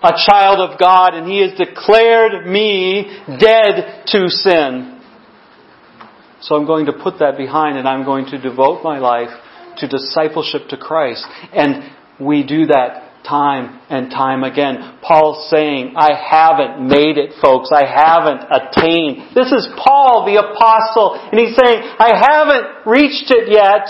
a 0.00 0.12
child 0.24 0.60
of 0.60 0.78
God 0.78 1.14
and 1.14 1.26
He 1.26 1.40
has 1.42 1.58
declared 1.58 2.46
me 2.46 3.10
dead 3.40 4.04
to 4.12 4.28
sin. 4.28 5.00
So 6.42 6.54
I'm 6.54 6.66
going 6.66 6.86
to 6.86 6.92
put 6.92 7.18
that 7.18 7.36
behind 7.36 7.76
and 7.76 7.88
I'm 7.88 8.04
going 8.04 8.26
to 8.26 8.38
devote 8.40 8.84
my 8.84 8.98
life 8.98 9.30
to 9.78 9.88
discipleship 9.88 10.68
to 10.68 10.76
Christ. 10.76 11.26
And 11.52 11.97
we 12.20 12.46
do 12.46 12.66
that 12.66 13.22
time 13.26 13.80
and 13.90 14.10
time 14.10 14.42
again. 14.42 14.98
Paul's 15.02 15.50
saying, 15.50 15.94
I 15.96 16.10
haven't 16.16 16.88
made 16.88 17.18
it, 17.18 17.34
folks. 17.42 17.70
I 17.72 17.84
haven't 17.84 18.46
attained. 18.48 19.34
This 19.34 19.52
is 19.52 19.68
Paul, 19.76 20.24
the 20.26 20.40
apostle, 20.40 21.14
and 21.14 21.38
he's 21.38 21.54
saying, 21.56 21.82
I 21.98 22.16
haven't 22.16 22.90
reached 22.90 23.30
it 23.30 23.50
yet. 23.50 23.86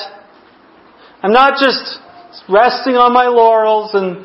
I'm 1.22 1.32
not 1.32 1.60
just 1.60 1.98
resting 2.48 2.94
on 2.94 3.12
my 3.12 3.26
laurels 3.26 3.90
and 3.94 4.24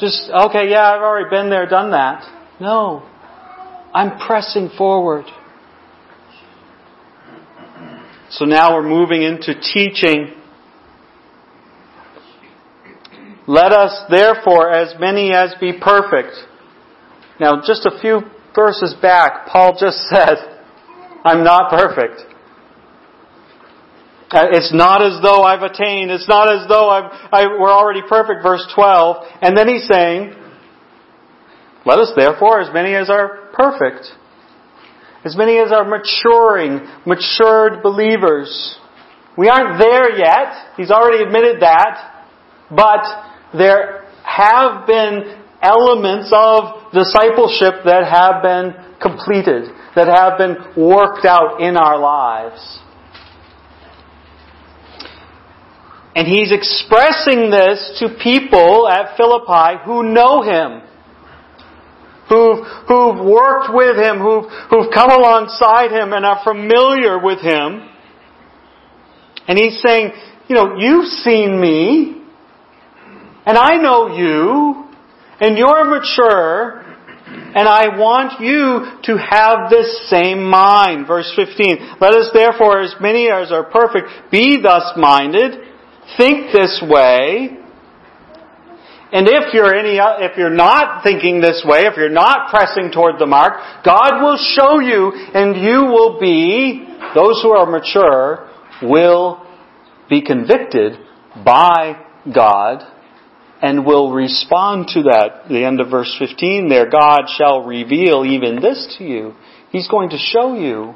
just, 0.00 0.30
okay, 0.30 0.70
yeah, 0.70 0.92
I've 0.92 1.02
already 1.02 1.28
been 1.28 1.50
there, 1.50 1.66
done 1.66 1.90
that. 1.90 2.22
No. 2.60 3.08
I'm 3.92 4.18
pressing 4.18 4.70
forward. 4.76 5.24
So 8.30 8.44
now 8.44 8.74
we're 8.74 8.88
moving 8.88 9.22
into 9.22 9.54
teaching 9.54 10.34
Let 13.48 13.72
us 13.72 14.04
therefore, 14.10 14.70
as 14.70 14.94
many 15.00 15.32
as 15.32 15.54
be 15.58 15.72
perfect. 15.72 16.36
Now, 17.40 17.62
just 17.66 17.86
a 17.86 17.98
few 17.98 18.20
verses 18.54 18.94
back, 19.00 19.46
Paul 19.46 19.74
just 19.80 19.96
said, 20.10 20.36
I'm 21.24 21.42
not 21.42 21.70
perfect. 21.70 22.20
Uh, 24.30 24.48
it's 24.52 24.74
not 24.74 25.00
as 25.00 25.22
though 25.22 25.42
I've 25.42 25.62
attained. 25.62 26.10
It's 26.10 26.28
not 26.28 26.52
as 26.52 26.68
though 26.68 26.90
I've, 26.90 27.10
I, 27.32 27.46
we're 27.46 27.72
already 27.72 28.02
perfect, 28.06 28.42
verse 28.42 28.70
12. 28.74 29.24
And 29.40 29.56
then 29.56 29.66
he's 29.66 29.88
saying, 29.88 30.34
let 31.86 31.98
us 31.98 32.12
therefore, 32.14 32.60
as 32.60 32.68
many 32.74 32.94
as 32.94 33.08
are 33.08 33.48
perfect, 33.54 34.08
as 35.24 35.34
many 35.34 35.56
as 35.56 35.72
are 35.72 35.84
maturing, 35.88 36.86
matured 37.06 37.82
believers. 37.82 38.76
We 39.38 39.48
aren't 39.48 39.78
there 39.78 40.18
yet. 40.18 40.74
He's 40.76 40.90
already 40.90 41.24
admitted 41.24 41.62
that. 41.62 42.26
But 42.70 43.27
there 43.56 44.04
have 44.24 44.86
been 44.86 45.38
elements 45.62 46.30
of 46.32 46.92
discipleship 46.92 47.82
that 47.84 48.04
have 48.06 48.42
been 48.42 48.74
completed, 49.00 49.70
that 49.96 50.08
have 50.08 50.38
been 50.38 50.56
worked 50.76 51.24
out 51.24 51.60
in 51.60 51.76
our 51.76 51.98
lives. 51.98 52.80
And 56.14 56.26
he's 56.26 56.52
expressing 56.52 57.50
this 57.50 57.98
to 58.00 58.18
people 58.22 58.88
at 58.88 59.16
Philippi 59.16 59.82
who 59.84 60.02
know 60.02 60.42
him, 60.42 60.82
who've, 62.28 62.66
who've 62.88 63.24
worked 63.24 63.72
with 63.72 63.96
him, 63.96 64.18
who've, 64.18 64.50
who've 64.68 64.92
come 64.92 65.10
alongside 65.10 65.92
him 65.92 66.12
and 66.12 66.26
are 66.26 66.42
familiar 66.42 67.22
with 67.22 67.40
him. 67.40 67.88
And 69.46 69.56
he's 69.56 69.80
saying, 69.86 70.12
you 70.48 70.56
know, 70.56 70.76
you've 70.76 71.06
seen 71.06 71.60
me, 71.60 72.17
and 73.48 73.56
I 73.56 73.76
know 73.76 74.14
you, 74.14 74.84
and 75.40 75.56
you're 75.56 75.84
mature, 75.86 76.84
and 77.26 77.66
I 77.66 77.96
want 77.96 78.40
you 78.40 79.00
to 79.04 79.18
have 79.18 79.70
this 79.70 80.10
same 80.10 80.44
mind. 80.44 81.06
Verse 81.06 81.32
15. 81.34 81.96
Let 81.98 82.14
us 82.14 82.28
therefore, 82.34 82.82
as 82.82 82.94
many 83.00 83.30
as 83.30 83.50
are 83.50 83.64
perfect, 83.64 84.30
be 84.30 84.60
thus 84.62 84.92
minded, 84.98 85.64
think 86.18 86.52
this 86.52 86.82
way, 86.86 87.56
and 89.10 89.26
if 89.26 89.54
you're 89.54 89.74
any, 89.74 89.96
if 89.96 90.36
you're 90.36 90.50
not 90.50 91.02
thinking 91.02 91.40
this 91.40 91.64
way, 91.66 91.86
if 91.86 91.96
you're 91.96 92.10
not 92.10 92.50
pressing 92.50 92.90
toward 92.92 93.18
the 93.18 93.26
mark, 93.26 93.54
God 93.82 94.20
will 94.20 94.36
show 94.36 94.80
you 94.80 95.12
and 95.32 95.56
you 95.56 95.86
will 95.86 96.20
be, 96.20 96.84
those 97.14 97.40
who 97.42 97.52
are 97.52 97.64
mature 97.64 98.50
will 98.82 99.46
be 100.10 100.20
convicted 100.20 100.98
by 101.42 102.04
God 102.34 102.84
and 103.62 103.84
will 103.84 104.12
respond 104.12 104.88
to 104.88 105.02
that. 105.04 105.48
The 105.48 105.64
end 105.64 105.80
of 105.80 105.90
verse 105.90 106.14
15 106.18 106.68
there, 106.68 106.88
God 106.88 107.22
shall 107.36 107.62
reveal 107.62 108.24
even 108.24 108.60
this 108.60 108.96
to 108.98 109.04
you. 109.04 109.34
He's 109.70 109.88
going 109.88 110.10
to 110.10 110.18
show 110.18 110.54
you. 110.54 110.94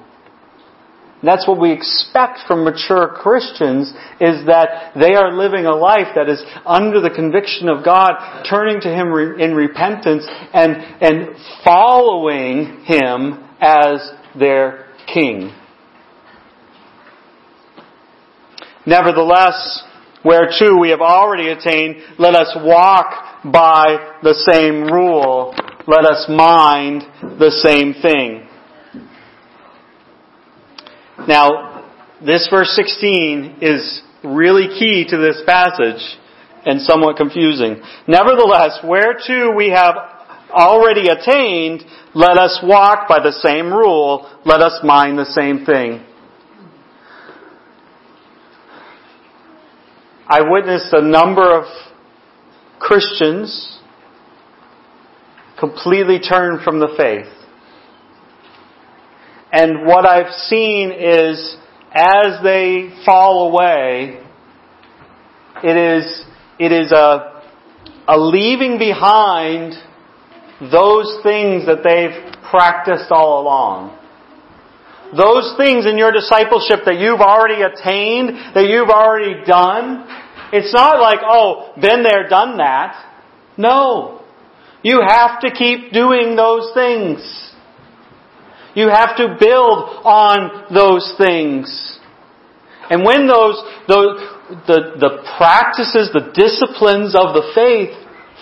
That's 1.24 1.46
what 1.46 1.60
we 1.60 1.70
expect 1.70 2.40
from 2.48 2.64
mature 2.64 3.08
Christians 3.08 3.88
is 4.20 4.44
that 4.46 4.92
they 4.96 5.14
are 5.14 5.32
living 5.32 5.66
a 5.66 5.76
life 5.76 6.08
that 6.16 6.28
is 6.28 6.42
under 6.66 7.00
the 7.00 7.10
conviction 7.14 7.68
of 7.68 7.84
God, 7.84 8.44
turning 8.50 8.80
to 8.80 8.88
Him 8.88 9.12
in 9.38 9.54
repentance 9.54 10.26
and, 10.52 10.72
and 11.00 11.28
following 11.62 12.84
Him 12.84 13.48
as 13.60 14.10
their 14.36 14.86
King. 15.12 15.52
Nevertheless, 18.84 19.84
whereto 20.24 20.78
we 20.78 20.90
have 20.90 21.00
already 21.00 21.48
attained, 21.48 21.96
let 22.18 22.34
us 22.34 22.56
walk 22.62 23.42
by 23.44 24.18
the 24.22 24.34
same 24.34 24.84
rule. 24.84 25.54
Let 25.86 26.04
us 26.04 26.26
mind 26.28 27.02
the 27.38 27.50
same 27.50 27.94
thing. 28.00 28.48
Now, 31.26 31.84
this 32.24 32.48
verse 32.50 32.72
16 32.76 33.58
is 33.60 34.02
really 34.24 34.68
key 34.78 35.04
to 35.08 35.16
this 35.16 35.42
passage 35.44 36.18
and 36.64 36.80
somewhat 36.80 37.16
confusing. 37.16 37.82
Nevertheless, 38.06 38.78
whereto 38.84 39.54
we 39.54 39.70
have 39.70 39.94
already 40.50 41.08
attained, 41.08 41.82
let 42.14 42.38
us 42.38 42.60
walk 42.62 43.08
by 43.08 43.18
the 43.18 43.32
same 43.32 43.72
rule, 43.72 44.30
let 44.44 44.60
us 44.60 44.80
mind 44.84 45.18
the 45.18 45.24
same 45.24 45.64
thing. 45.64 46.04
I 50.32 50.40
witnessed 50.40 50.94
a 50.94 51.02
number 51.02 51.42
of 51.42 51.64
Christians 52.80 53.78
completely 55.60 56.20
turn 56.20 56.60
from 56.64 56.80
the 56.80 56.88
faith. 56.96 57.30
And 59.52 59.86
what 59.86 60.06
I've 60.06 60.32
seen 60.32 60.90
is 60.90 61.54
as 61.92 62.42
they 62.42 62.94
fall 63.04 63.50
away, 63.50 64.24
it 65.62 65.76
is, 65.76 66.24
it 66.58 66.72
is 66.72 66.92
a, 66.92 67.42
a 68.08 68.18
leaving 68.18 68.78
behind 68.78 69.74
those 70.72 71.18
things 71.22 71.66
that 71.66 71.84
they've 71.84 72.40
practiced 72.50 73.10
all 73.10 73.42
along. 73.42 73.98
Those 75.14 75.52
things 75.58 75.84
in 75.84 75.98
your 75.98 76.10
discipleship 76.10 76.86
that 76.86 76.96
you've 76.98 77.20
already 77.20 77.60
attained, 77.60 78.56
that 78.56 78.64
you've 78.64 78.88
already 78.88 79.44
done, 79.44 80.08
it's 80.52 80.72
not 80.72 81.00
like, 81.00 81.20
oh, 81.22 81.72
been 81.80 82.02
there, 82.02 82.28
done 82.28 82.58
that. 82.58 83.10
No. 83.56 84.22
You 84.82 85.00
have 85.06 85.40
to 85.40 85.50
keep 85.50 85.92
doing 85.92 86.36
those 86.36 86.70
things. 86.74 87.52
You 88.74 88.88
have 88.88 89.16
to 89.16 89.36
build 89.38 90.04
on 90.04 90.74
those 90.74 91.14
things. 91.18 91.98
And 92.90 93.04
when 93.04 93.26
those, 93.26 93.62
those 93.88 94.20
the, 94.66 94.96
the 95.00 95.22
practices, 95.38 96.10
the 96.12 96.32
disciplines 96.34 97.14
of 97.14 97.32
the 97.32 97.52
faith 97.54 97.96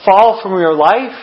fall 0.04 0.40
from 0.42 0.58
your 0.58 0.74
life, 0.74 1.18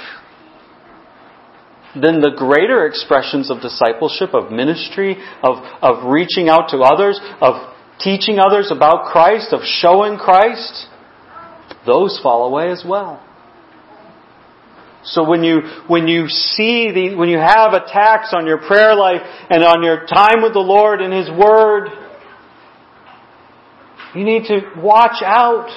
then 1.96 2.22
the 2.22 2.36
greater 2.38 2.86
expressions 2.86 3.50
of 3.50 3.62
discipleship, 3.62 4.34
of 4.34 4.52
ministry, 4.52 5.18
of, 5.44 5.58
of 5.82 6.10
reaching 6.10 6.48
out 6.48 6.70
to 6.70 6.78
others, 6.80 7.20
of 7.42 7.74
teaching 8.00 8.40
others 8.40 8.72
about 8.72 9.12
Christ, 9.12 9.54
of 9.54 9.62
showing 9.64 10.18
Christ, 10.18 10.88
those 11.86 12.20
fall 12.22 12.48
away 12.48 12.72
as 12.72 12.84
well. 12.88 13.24
So 15.04 15.28
when 15.28 15.44
you, 15.44 15.62
when 15.88 16.08
you 16.08 16.28
see 16.28 16.92
the, 16.92 17.16
when 17.16 17.30
you 17.30 17.38
have 17.38 17.74
attacks 17.74 18.34
on 18.34 18.46
your 18.46 18.58
prayer 18.58 18.94
life 18.94 19.22
and 19.50 19.64
on 19.64 19.84
your 19.84 20.06
time 20.06 20.42
with 20.44 20.54
the 20.54 20.60
Lord 20.60 21.02
and 21.02 21.14
His 21.14 21.30
Word, 21.30 21.90
you 24.14 24.26
need 24.26 24.46
to 24.48 24.62
watch 24.78 25.24
out. 25.24 25.70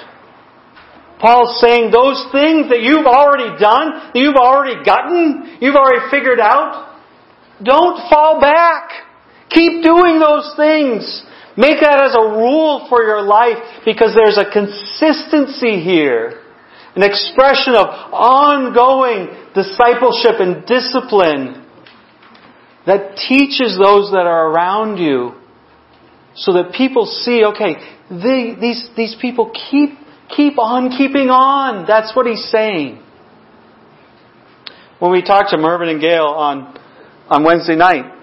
Paul's 1.20 1.60
saying 1.60 1.90
those 1.92 2.26
things 2.32 2.70
that 2.70 2.80
you've 2.80 3.06
already 3.06 3.56
done, 3.60 4.10
that 4.12 4.18
you've 4.18 4.36
already 4.36 4.82
gotten, 4.84 5.58
you've 5.60 5.76
already 5.76 6.10
figured 6.10 6.40
out, 6.40 6.98
don't 7.62 8.08
fall 8.08 8.40
back. 8.40 8.90
Keep 9.50 9.84
doing 9.84 10.18
those 10.18 10.54
things. 10.56 11.24
Make 11.60 11.80
that 11.84 12.00
as 12.00 12.16
a 12.16 12.40
rule 12.40 12.86
for 12.88 13.02
your 13.02 13.20
life 13.20 13.84
because 13.84 14.16
there's 14.16 14.38
a 14.38 14.48
consistency 14.50 15.84
here. 15.84 16.40
An 16.96 17.02
expression 17.02 17.74
of 17.74 17.86
ongoing 18.16 19.28
discipleship 19.54 20.40
and 20.40 20.64
discipline 20.64 21.66
that 22.86 23.16
teaches 23.28 23.76
those 23.76 24.10
that 24.12 24.24
are 24.24 24.48
around 24.48 24.96
you 24.96 25.34
so 26.34 26.54
that 26.54 26.72
people 26.72 27.04
see, 27.04 27.44
okay, 27.44 27.74
they, 28.08 28.56
these, 28.58 28.88
these 28.96 29.14
people 29.20 29.52
keep, 29.52 29.90
keep 30.34 30.58
on 30.58 30.96
keeping 30.96 31.28
on. 31.28 31.84
That's 31.86 32.16
what 32.16 32.26
he's 32.26 32.48
saying. 32.50 33.02
When 34.98 35.12
we 35.12 35.20
talked 35.20 35.50
to 35.50 35.58
Mervyn 35.58 35.90
and 35.90 36.00
Gail 36.00 36.24
on, 36.24 36.74
on 37.28 37.44
Wednesday 37.44 37.76
night, 37.76 38.16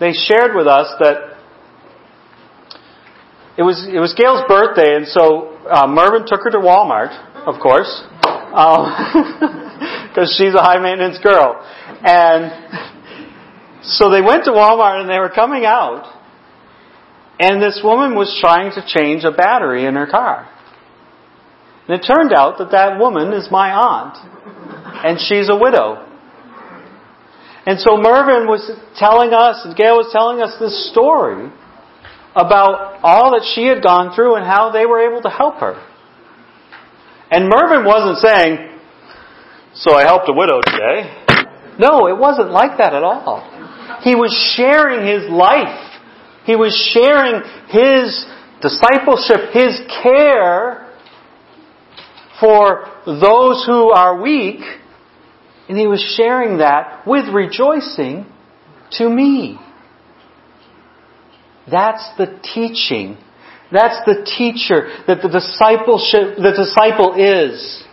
they 0.00 0.12
shared 0.12 0.56
with 0.56 0.66
us 0.66 0.94
that 1.00 1.27
it 3.58 3.66
was, 3.66 3.82
it 3.90 3.98
was 3.98 4.14
Gail's 4.14 4.46
birthday, 4.46 4.94
and 4.94 5.02
so 5.08 5.58
uh, 5.66 5.90
Mervyn 5.90 6.30
took 6.30 6.46
her 6.46 6.50
to 6.54 6.62
Walmart, 6.62 7.10
of 7.42 7.58
course, 7.58 7.90
because 8.22 10.30
um, 10.30 10.34
she's 10.38 10.54
a 10.54 10.62
high 10.62 10.78
maintenance 10.78 11.18
girl. 11.18 11.58
And 12.06 12.54
so 13.82 14.14
they 14.14 14.22
went 14.22 14.44
to 14.44 14.54
Walmart 14.54 15.02
and 15.02 15.10
they 15.10 15.18
were 15.18 15.34
coming 15.34 15.64
out, 15.64 16.06
and 17.40 17.60
this 17.60 17.80
woman 17.82 18.14
was 18.14 18.30
trying 18.40 18.70
to 18.78 18.82
change 18.86 19.24
a 19.24 19.32
battery 19.32 19.86
in 19.86 19.96
her 19.96 20.06
car. 20.06 20.48
And 21.88 22.00
it 22.00 22.06
turned 22.06 22.32
out 22.32 22.58
that 22.58 22.70
that 22.70 23.00
woman 23.00 23.32
is 23.32 23.48
my 23.50 23.72
aunt, 23.74 24.14
and 25.02 25.18
she's 25.18 25.50
a 25.50 25.58
widow. 25.58 26.06
And 27.66 27.80
so 27.80 27.96
Mervyn 27.96 28.46
was 28.46 28.70
telling 28.94 29.34
us, 29.34 29.62
and 29.64 29.74
Gail 29.74 29.96
was 29.96 30.12
telling 30.14 30.40
us 30.40 30.54
this 30.60 30.92
story 30.92 31.50
about 32.38 33.00
all 33.02 33.32
that 33.32 33.44
she 33.54 33.66
had 33.66 33.82
gone 33.82 34.14
through 34.14 34.36
and 34.36 34.44
how 34.46 34.70
they 34.70 34.86
were 34.86 35.10
able 35.10 35.22
to 35.22 35.28
help 35.28 35.56
her. 35.56 35.74
And 37.30 37.48
Mervyn 37.48 37.84
wasn't 37.84 38.18
saying, 38.18 38.78
So 39.74 39.94
I 39.94 40.04
helped 40.04 40.28
a 40.28 40.32
widow 40.32 40.60
today. 40.62 41.24
No, 41.78 42.08
it 42.08 42.16
wasn't 42.16 42.50
like 42.50 42.78
that 42.78 42.94
at 42.94 43.02
all. 43.02 43.44
He 44.02 44.14
was 44.14 44.32
sharing 44.56 45.06
his 45.06 45.30
life. 45.30 45.84
He 46.44 46.56
was 46.56 46.74
sharing 46.94 47.42
his 47.68 48.24
discipleship, 48.62 49.52
his 49.52 49.80
care 50.02 50.88
for 52.40 52.86
those 53.04 53.64
who 53.66 53.90
are 53.90 54.20
weak, 54.20 54.60
and 55.68 55.76
he 55.76 55.86
was 55.86 56.00
sharing 56.16 56.58
that 56.58 57.06
with 57.06 57.26
rejoicing 57.28 58.26
to 58.92 59.08
me. 59.08 59.58
That's 61.70 62.04
the 62.16 62.40
teaching. 62.54 63.18
That's 63.70 64.00
the 64.06 64.24
teacher 64.24 64.88
that 65.06 65.20
the 65.20 65.28
the 65.28 66.52
disciple 66.56 67.14
is. 67.14 67.84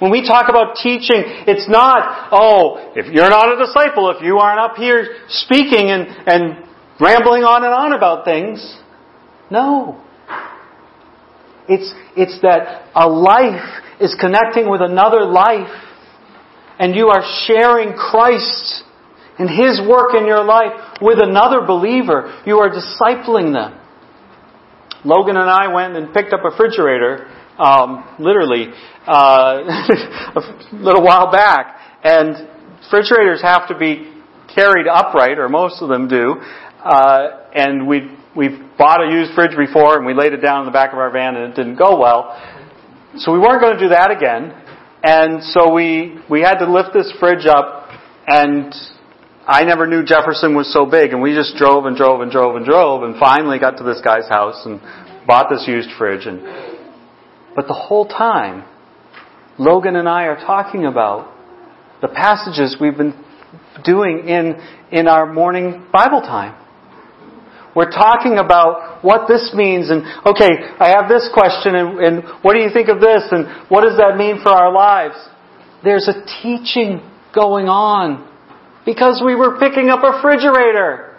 When 0.00 0.10
we 0.10 0.26
talk 0.26 0.48
about 0.48 0.76
teaching, 0.76 1.22
it's 1.46 1.68
not, 1.68 2.30
oh, 2.32 2.92
if 2.96 3.12
you're 3.12 3.28
not 3.28 3.52
a 3.52 3.66
disciple, 3.66 4.10
if 4.16 4.22
you 4.22 4.38
aren't 4.38 4.58
up 4.58 4.76
here 4.76 5.18
speaking 5.28 5.90
and, 5.90 6.08
and 6.26 6.64
rambling 6.98 7.44
on 7.44 7.64
and 7.64 7.74
on 7.74 7.92
about 7.92 8.24
things. 8.24 8.78
No. 9.50 10.02
It's, 11.68 11.92
it's 12.16 12.40
that 12.40 12.88
a 12.94 13.06
life 13.06 13.84
is 14.00 14.16
connecting 14.18 14.70
with 14.70 14.80
another 14.80 15.24
life 15.26 15.68
and 16.78 16.96
you 16.96 17.08
are 17.08 17.22
sharing 17.46 17.92
Christ 17.92 18.84
and 19.40 19.48
His 19.48 19.80
work 19.88 20.12
in 20.14 20.26
your 20.26 20.44
life 20.44 21.00
with 21.00 21.18
another 21.18 21.66
believer. 21.66 22.42
You 22.44 22.58
are 22.58 22.68
discipling 22.68 23.54
them. 23.54 23.80
Logan 25.02 25.38
and 25.38 25.48
I 25.48 25.72
went 25.72 25.96
and 25.96 26.12
picked 26.12 26.34
up 26.34 26.40
a 26.44 26.50
refrigerator, 26.50 27.26
um, 27.58 28.04
literally, 28.18 28.66
uh, 29.08 29.64
a 30.36 30.76
little 30.76 31.02
while 31.02 31.32
back. 31.32 31.80
And 32.04 32.48
refrigerators 32.84 33.40
have 33.40 33.66
to 33.68 33.78
be 33.78 34.12
carried 34.54 34.86
upright, 34.86 35.38
or 35.38 35.48
most 35.48 35.80
of 35.80 35.88
them 35.88 36.06
do. 36.06 36.36
Uh, 36.84 37.48
and 37.54 37.88
we 37.88 38.14
we've 38.36 38.60
bought 38.76 39.00
a 39.00 39.10
used 39.10 39.32
fridge 39.32 39.56
before, 39.56 39.96
and 39.96 40.04
we 40.04 40.12
laid 40.12 40.34
it 40.34 40.42
down 40.42 40.60
in 40.60 40.66
the 40.66 40.72
back 40.72 40.92
of 40.92 40.98
our 40.98 41.10
van, 41.10 41.34
and 41.36 41.50
it 41.50 41.56
didn't 41.56 41.76
go 41.76 41.98
well. 41.98 42.36
So 43.16 43.32
we 43.32 43.38
weren't 43.38 43.62
going 43.62 43.78
to 43.78 43.80
do 43.80 43.88
that 43.88 44.10
again. 44.10 44.52
And 45.02 45.42
so 45.42 45.72
we 45.72 46.20
we 46.28 46.42
had 46.42 46.58
to 46.58 46.70
lift 46.70 46.90
this 46.92 47.10
fridge 47.18 47.46
up, 47.46 47.88
and 48.26 48.74
I 49.50 49.64
never 49.64 49.84
knew 49.84 50.04
Jefferson 50.04 50.54
was 50.54 50.72
so 50.72 50.86
big, 50.86 51.10
and 51.10 51.20
we 51.20 51.34
just 51.34 51.56
drove 51.56 51.84
and 51.84 51.96
drove 51.96 52.20
and 52.20 52.30
drove 52.30 52.54
and 52.54 52.64
drove, 52.64 53.02
and 53.02 53.18
finally 53.18 53.58
got 53.58 53.78
to 53.78 53.82
this 53.82 54.00
guy's 54.00 54.28
house 54.28 54.62
and 54.64 54.80
bought 55.26 55.50
this 55.50 55.64
used 55.66 55.90
fridge. 55.98 56.24
And 56.24 56.40
but 57.56 57.66
the 57.66 57.74
whole 57.74 58.06
time, 58.06 58.62
Logan 59.58 59.96
and 59.96 60.08
I 60.08 60.26
are 60.26 60.36
talking 60.36 60.86
about 60.86 61.34
the 62.00 62.06
passages 62.06 62.76
we've 62.80 62.96
been 62.96 63.12
doing 63.84 64.28
in 64.28 64.54
in 64.92 65.08
our 65.08 65.26
morning 65.26 65.84
Bible 65.92 66.20
time. 66.20 66.54
We're 67.74 67.90
talking 67.90 68.38
about 68.38 69.02
what 69.02 69.26
this 69.26 69.52
means 69.52 69.90
and, 69.90 70.02
okay, 70.26 70.50
I 70.78 70.90
have 70.90 71.08
this 71.08 71.28
question 71.32 71.74
and, 71.74 71.98
and 71.98 72.24
what 72.42 72.54
do 72.54 72.60
you 72.60 72.70
think 72.72 72.88
of 72.88 73.00
this 73.00 73.22
and 73.30 73.46
what 73.68 73.82
does 73.82 73.96
that 73.98 74.16
mean 74.16 74.42
for 74.42 74.50
our 74.50 74.72
lives? 74.72 75.14
There's 75.84 76.08
a 76.08 76.24
teaching 76.42 77.00
going 77.32 77.66
on 77.68 78.29
because 78.84 79.22
we 79.24 79.34
were 79.34 79.58
picking 79.58 79.90
up 79.90 80.02
a 80.02 80.16
refrigerator. 80.16 81.18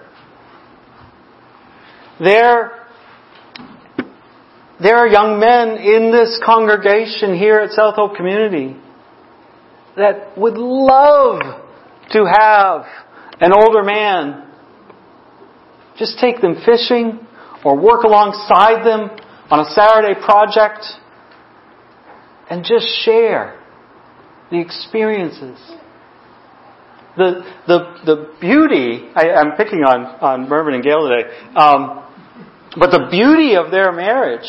There, 2.20 2.88
there 4.82 4.98
are 4.98 5.08
young 5.08 5.40
men 5.40 5.78
in 5.78 6.12
this 6.12 6.40
congregation 6.46 7.36
here 7.38 7.60
at 7.60 7.72
South 7.72 7.96
Hope 7.96 8.16
Community 8.16 8.76
that 9.98 10.38
would 10.38 10.58
love 10.58 11.40
to 12.12 12.26
have 12.26 12.86
an 13.40 13.52
older 13.54 13.84
man 13.84 14.52
just 15.98 16.18
take 16.20 16.42
them 16.42 16.56
fishing 16.66 17.20
or 17.64 17.78
work 17.78 18.04
alongside 18.04 18.84
them 18.84 19.10
on 19.52 19.60
a 19.60 19.66
Saturday 19.66 20.20
project 20.20 20.84
and 22.50 22.66
just 22.66 22.88
share 23.06 23.60
the 24.50 24.60
experiences. 24.60 25.60
The, 27.18 27.44
the, 27.68 27.78
the 28.06 28.34
beauty, 28.40 29.10
I, 29.14 29.42
am 29.42 29.58
picking 29.58 29.80
on, 29.80 30.06
on 30.22 30.48
Mervyn 30.48 30.76
and 30.76 30.84
Gail 30.84 31.10
today, 31.10 31.30
um, 31.56 32.08
but 32.80 32.92
the 32.92 33.10
beauty 33.12 33.56
of 33.56 33.70
their 33.70 33.92
marriage, 33.92 34.48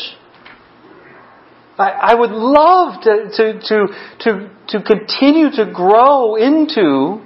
I, 1.77 1.89
I 1.89 2.15
would 2.15 2.31
love 2.31 3.01
to, 3.03 3.29
to, 3.35 3.59
to, 3.59 3.87
to, 4.21 4.49
to 4.69 4.83
continue 4.83 5.49
to 5.51 5.71
grow 5.73 6.35
into 6.35 7.21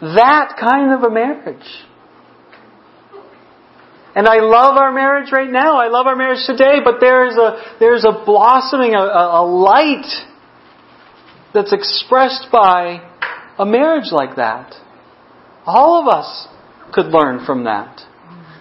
that 0.00 0.56
kind 0.60 0.92
of 0.92 1.02
a 1.02 1.10
marriage. 1.10 1.66
And 4.14 4.26
I 4.26 4.40
love 4.40 4.76
our 4.76 4.92
marriage 4.92 5.32
right 5.32 5.50
now. 5.50 5.78
I 5.78 5.88
love 5.88 6.06
our 6.06 6.16
marriage 6.16 6.44
today, 6.46 6.78
but 6.84 6.96
there's 7.00 7.36
a, 7.36 7.76
there's 7.78 8.04
a 8.04 8.24
blossoming, 8.24 8.94
a, 8.94 8.98
a 8.98 9.44
light 9.44 10.06
that's 11.54 11.72
expressed 11.72 12.48
by 12.52 13.09
a 13.58 13.66
marriage 13.66 14.12
like 14.12 14.36
that. 14.36 14.74
All 15.66 16.00
of 16.00 16.08
us 16.08 16.48
could 16.92 17.06
learn 17.06 17.44
from 17.44 17.64
that. 17.64 18.00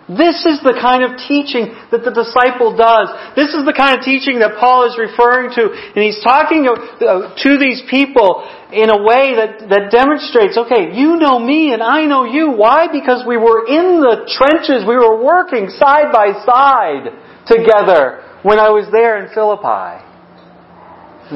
This 0.09 0.41
is 0.41 0.57
the 0.65 0.73
kind 0.73 1.05
of 1.05 1.21
teaching 1.21 1.69
that 1.93 2.01
the 2.01 2.09
disciple 2.09 2.73
does. 2.73 3.13
This 3.37 3.53
is 3.53 3.61
the 3.61 3.77
kind 3.77 3.93
of 3.93 4.01
teaching 4.01 4.41
that 4.41 4.57
Paul 4.57 4.89
is 4.89 4.97
referring 4.97 5.53
to. 5.53 5.69
And 5.69 6.01
he's 6.01 6.17
talking 6.25 6.65
uh, 6.65 7.29
to 7.29 7.51
these 7.61 7.85
people 7.85 8.41
in 8.73 8.89
a 8.89 8.97
way 9.05 9.37
that, 9.37 9.69
that 9.69 9.93
demonstrates, 9.93 10.57
okay, 10.57 10.97
you 10.97 11.21
know 11.21 11.37
me 11.37 11.77
and 11.77 11.85
I 11.85 12.09
know 12.09 12.25
you. 12.25 12.57
Why? 12.57 12.89
Because 12.89 13.21
we 13.21 13.37
were 13.37 13.69
in 13.69 14.01
the 14.01 14.25
trenches. 14.33 14.81
We 14.81 14.97
were 14.97 15.21
working 15.21 15.69
side 15.69 16.09
by 16.09 16.33
side 16.41 17.13
together 17.45 18.25
when 18.41 18.57
I 18.57 18.73
was 18.73 18.89
there 18.89 19.21
in 19.21 19.29
Philippi. 19.29 20.01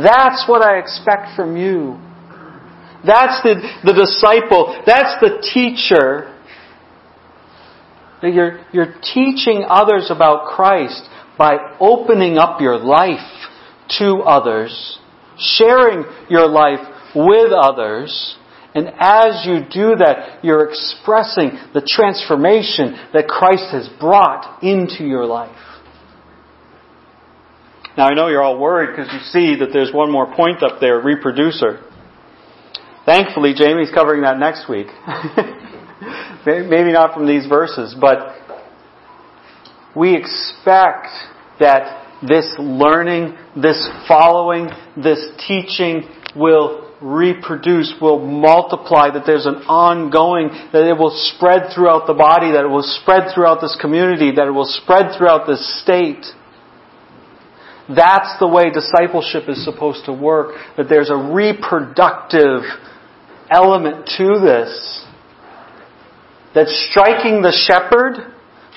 That's 0.01 0.49
what 0.49 0.65
I 0.65 0.81
expect 0.81 1.37
from 1.37 1.53
you. 1.53 2.01
That's 3.05 3.41
the, 3.43 3.55
the 3.83 3.93
disciple. 3.93 4.81
That's 4.85 5.19
the 5.19 5.41
teacher 5.53 6.33
you're, 8.29 8.61
you're 8.71 8.95
teaching 9.01 9.65
others 9.67 10.09
about 10.09 10.55
Christ 10.55 11.09
by 11.37 11.57
opening 11.79 12.37
up 12.37 12.61
your 12.61 12.77
life 12.77 13.19
to 13.99 14.19
others, 14.25 14.99
sharing 15.37 16.05
your 16.29 16.47
life 16.47 16.79
with 17.15 17.51
others, 17.51 18.37
and 18.75 18.87
as 18.97 19.45
you 19.45 19.59
do 19.59 19.95
that, 19.97 20.43
you're 20.43 20.67
expressing 20.67 21.51
the 21.73 21.87
transformation 21.87 22.97
that 23.13 23.27
Christ 23.27 23.71
has 23.71 23.87
brought 23.99 24.63
into 24.63 25.03
your 25.03 25.25
life. 25.25 25.55
Now 27.95 28.07
I 28.07 28.15
know 28.15 28.29
you're 28.29 28.41
all 28.41 28.57
worried 28.57 28.95
because 28.95 29.13
you 29.13 29.19
see 29.19 29.59
that 29.59 29.69
there's 29.71 29.93
one 29.93 30.11
more 30.11 30.33
point 30.35 30.63
up 30.63 30.79
there, 30.79 30.99
reproducer. 30.99 31.81
Thankfully, 33.05 33.53
Jamie's 33.55 33.91
covering 33.93 34.21
that 34.21 34.37
next 34.37 34.69
week. 34.69 34.87
Maybe 36.45 36.91
not 36.91 37.13
from 37.13 37.27
these 37.27 37.47
verses, 37.47 37.95
but 37.99 38.35
we 39.95 40.15
expect 40.15 41.07
that 41.59 42.03
this 42.27 42.55
learning, 42.57 43.37
this 43.61 43.89
following, 44.07 44.69
this 44.95 45.19
teaching 45.45 46.09
will 46.35 46.91
reproduce, 47.01 47.93
will 48.01 48.19
multiply, 48.19 49.11
that 49.11 49.23
there's 49.25 49.45
an 49.45 49.67
ongoing, 49.67 50.47
that 50.71 50.87
it 50.87 50.97
will 50.97 51.11
spread 51.35 51.73
throughout 51.75 52.07
the 52.07 52.13
body, 52.13 52.51
that 52.51 52.63
it 52.63 52.69
will 52.69 52.87
spread 53.03 53.33
throughout 53.35 53.59
this 53.59 53.77
community, 53.79 54.31
that 54.31 54.47
it 54.47 54.51
will 54.51 54.69
spread 54.83 55.15
throughout 55.17 55.45
this 55.45 55.59
state. 55.83 56.25
That's 57.89 58.39
the 58.39 58.47
way 58.47 58.69
discipleship 58.69 59.49
is 59.49 59.63
supposed 59.65 60.05
to 60.05 60.13
work, 60.13 60.55
that 60.77 60.87
there's 60.87 61.09
a 61.09 61.17
reproductive 61.17 62.63
element 63.51 64.09
to 64.17 64.39
this 64.39 65.05
that 66.55 66.67
striking 66.67 67.41
the 67.41 67.51
shepherd 67.51 68.29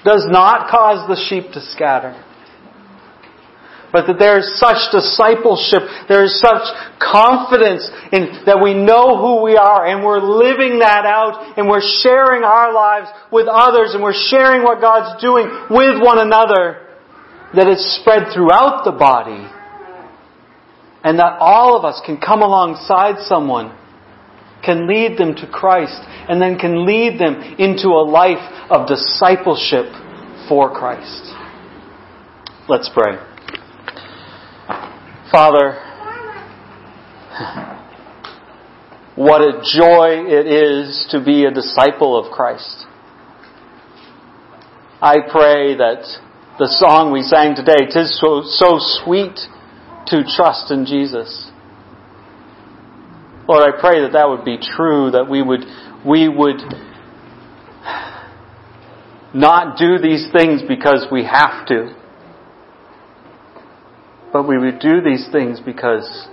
does 0.04 0.24
not 0.28 0.70
cause 0.70 1.06
the 1.08 1.16
sheep 1.28 1.52
to 1.52 1.60
scatter. 1.60 2.16
But 3.92 4.08
that 4.08 4.18
there 4.18 4.38
is 4.38 4.58
such 4.58 4.90
discipleship, 4.92 5.84
there 6.08 6.24
is 6.24 6.40
such 6.40 6.64
confidence 6.98 7.86
in 8.12 8.44
that 8.44 8.60
we 8.60 8.74
know 8.74 9.16
who 9.16 9.44
we 9.44 9.56
are 9.56 9.86
and 9.86 10.04
we're 10.04 10.20
living 10.20 10.80
that 10.80 11.06
out 11.06 11.56
and 11.56 11.68
we're 11.68 11.84
sharing 12.02 12.42
our 12.42 12.72
lives 12.72 13.08
with 13.30 13.46
others 13.46 13.94
and 13.94 14.02
we're 14.02 14.16
sharing 14.16 14.64
what 14.64 14.80
God's 14.80 15.20
doing 15.22 15.46
with 15.70 16.02
one 16.02 16.18
another 16.18 16.85
that 17.56 17.66
it's 17.66 17.98
spread 18.00 18.32
throughout 18.32 18.84
the 18.84 18.92
body. 18.92 19.52
And 21.02 21.18
that 21.18 21.38
all 21.40 21.76
of 21.78 21.84
us 21.84 22.00
can 22.04 22.18
come 22.18 22.42
alongside 22.42 23.24
someone 23.26 23.76
can 24.66 24.88
lead 24.88 25.16
them 25.16 25.34
to 25.36 25.46
Christ 25.46 26.02
and 26.28 26.42
then 26.42 26.58
can 26.58 26.84
lead 26.84 27.20
them 27.20 27.34
into 27.58 27.88
a 27.88 28.02
life 28.02 28.42
of 28.68 28.88
discipleship 28.88 29.86
for 30.48 30.74
Christ. 30.74 31.32
Let's 32.68 32.90
pray. 32.92 33.16
Father, 35.30 35.80
what 39.14 39.40
a 39.40 39.62
joy 39.72 40.24
it 40.26 40.46
is 40.46 41.06
to 41.10 41.24
be 41.24 41.44
a 41.44 41.52
disciple 41.52 42.18
of 42.18 42.32
Christ. 42.32 42.86
I 45.00 45.16
pray 45.30 45.76
that 45.76 46.02
the 46.58 46.68
song 46.68 47.12
we 47.12 47.22
sang 47.22 47.54
today, 47.54 47.86
"Tis 47.90 48.18
so, 48.18 48.42
so 48.42 48.78
sweet 48.78 49.38
to 50.06 50.24
trust 50.24 50.70
in 50.70 50.86
Jesus." 50.86 51.50
Lord, 53.48 53.62
I 53.62 53.78
pray 53.78 54.00
that 54.02 54.12
that 54.12 54.28
would 54.28 54.44
be 54.44 54.58
true, 54.58 55.10
that 55.12 55.28
we 55.28 55.40
would, 55.40 55.64
we 56.04 56.28
would 56.28 56.62
not 59.34 59.76
do 59.76 59.98
these 59.98 60.28
things 60.32 60.62
because 60.66 61.06
we 61.12 61.24
have 61.24 61.66
to, 61.66 61.94
but 64.32 64.48
we 64.48 64.58
would 64.58 64.80
do 64.80 65.00
these 65.00 65.28
things 65.30 65.60
because 65.60 66.26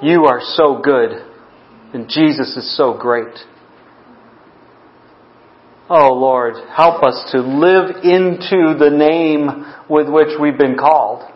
you 0.00 0.26
are 0.26 0.40
so 0.40 0.80
good 0.82 1.24
and 1.92 2.08
Jesus 2.08 2.56
is 2.56 2.76
so 2.76 2.94
great. 2.94 3.34
Oh 5.94 6.14
Lord, 6.14 6.54
help 6.74 7.02
us 7.02 7.32
to 7.32 7.40
live 7.40 7.96
into 8.02 8.78
the 8.78 8.88
name 8.90 9.66
with 9.90 10.08
which 10.08 10.38
we've 10.40 10.56
been 10.56 10.76
called. 10.78 11.28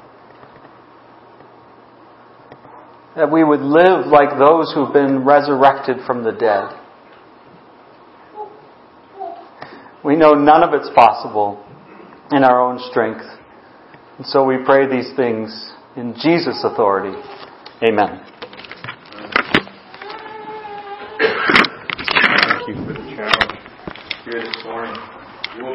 that 3.16 3.32
we 3.32 3.42
would 3.42 3.60
live 3.60 4.06
like 4.06 4.38
those 4.38 4.72
who've 4.74 4.92
been 4.92 5.24
resurrected 5.24 5.96
from 6.06 6.22
the 6.22 6.32
dead. 6.32 6.68
We 10.04 10.16
know 10.16 10.32
none 10.34 10.62
of 10.62 10.74
it's 10.74 10.90
possible 10.94 11.64
in 12.30 12.44
our 12.44 12.60
own 12.60 12.78
strength. 12.90 13.24
And 14.18 14.26
so 14.26 14.44
we 14.44 14.58
pray 14.64 14.86
these 14.86 15.16
things 15.16 15.72
in 15.96 16.14
Jesus' 16.22 16.62
authority. 16.62 17.16
Amen. 17.82 18.35
Thank 25.56 25.68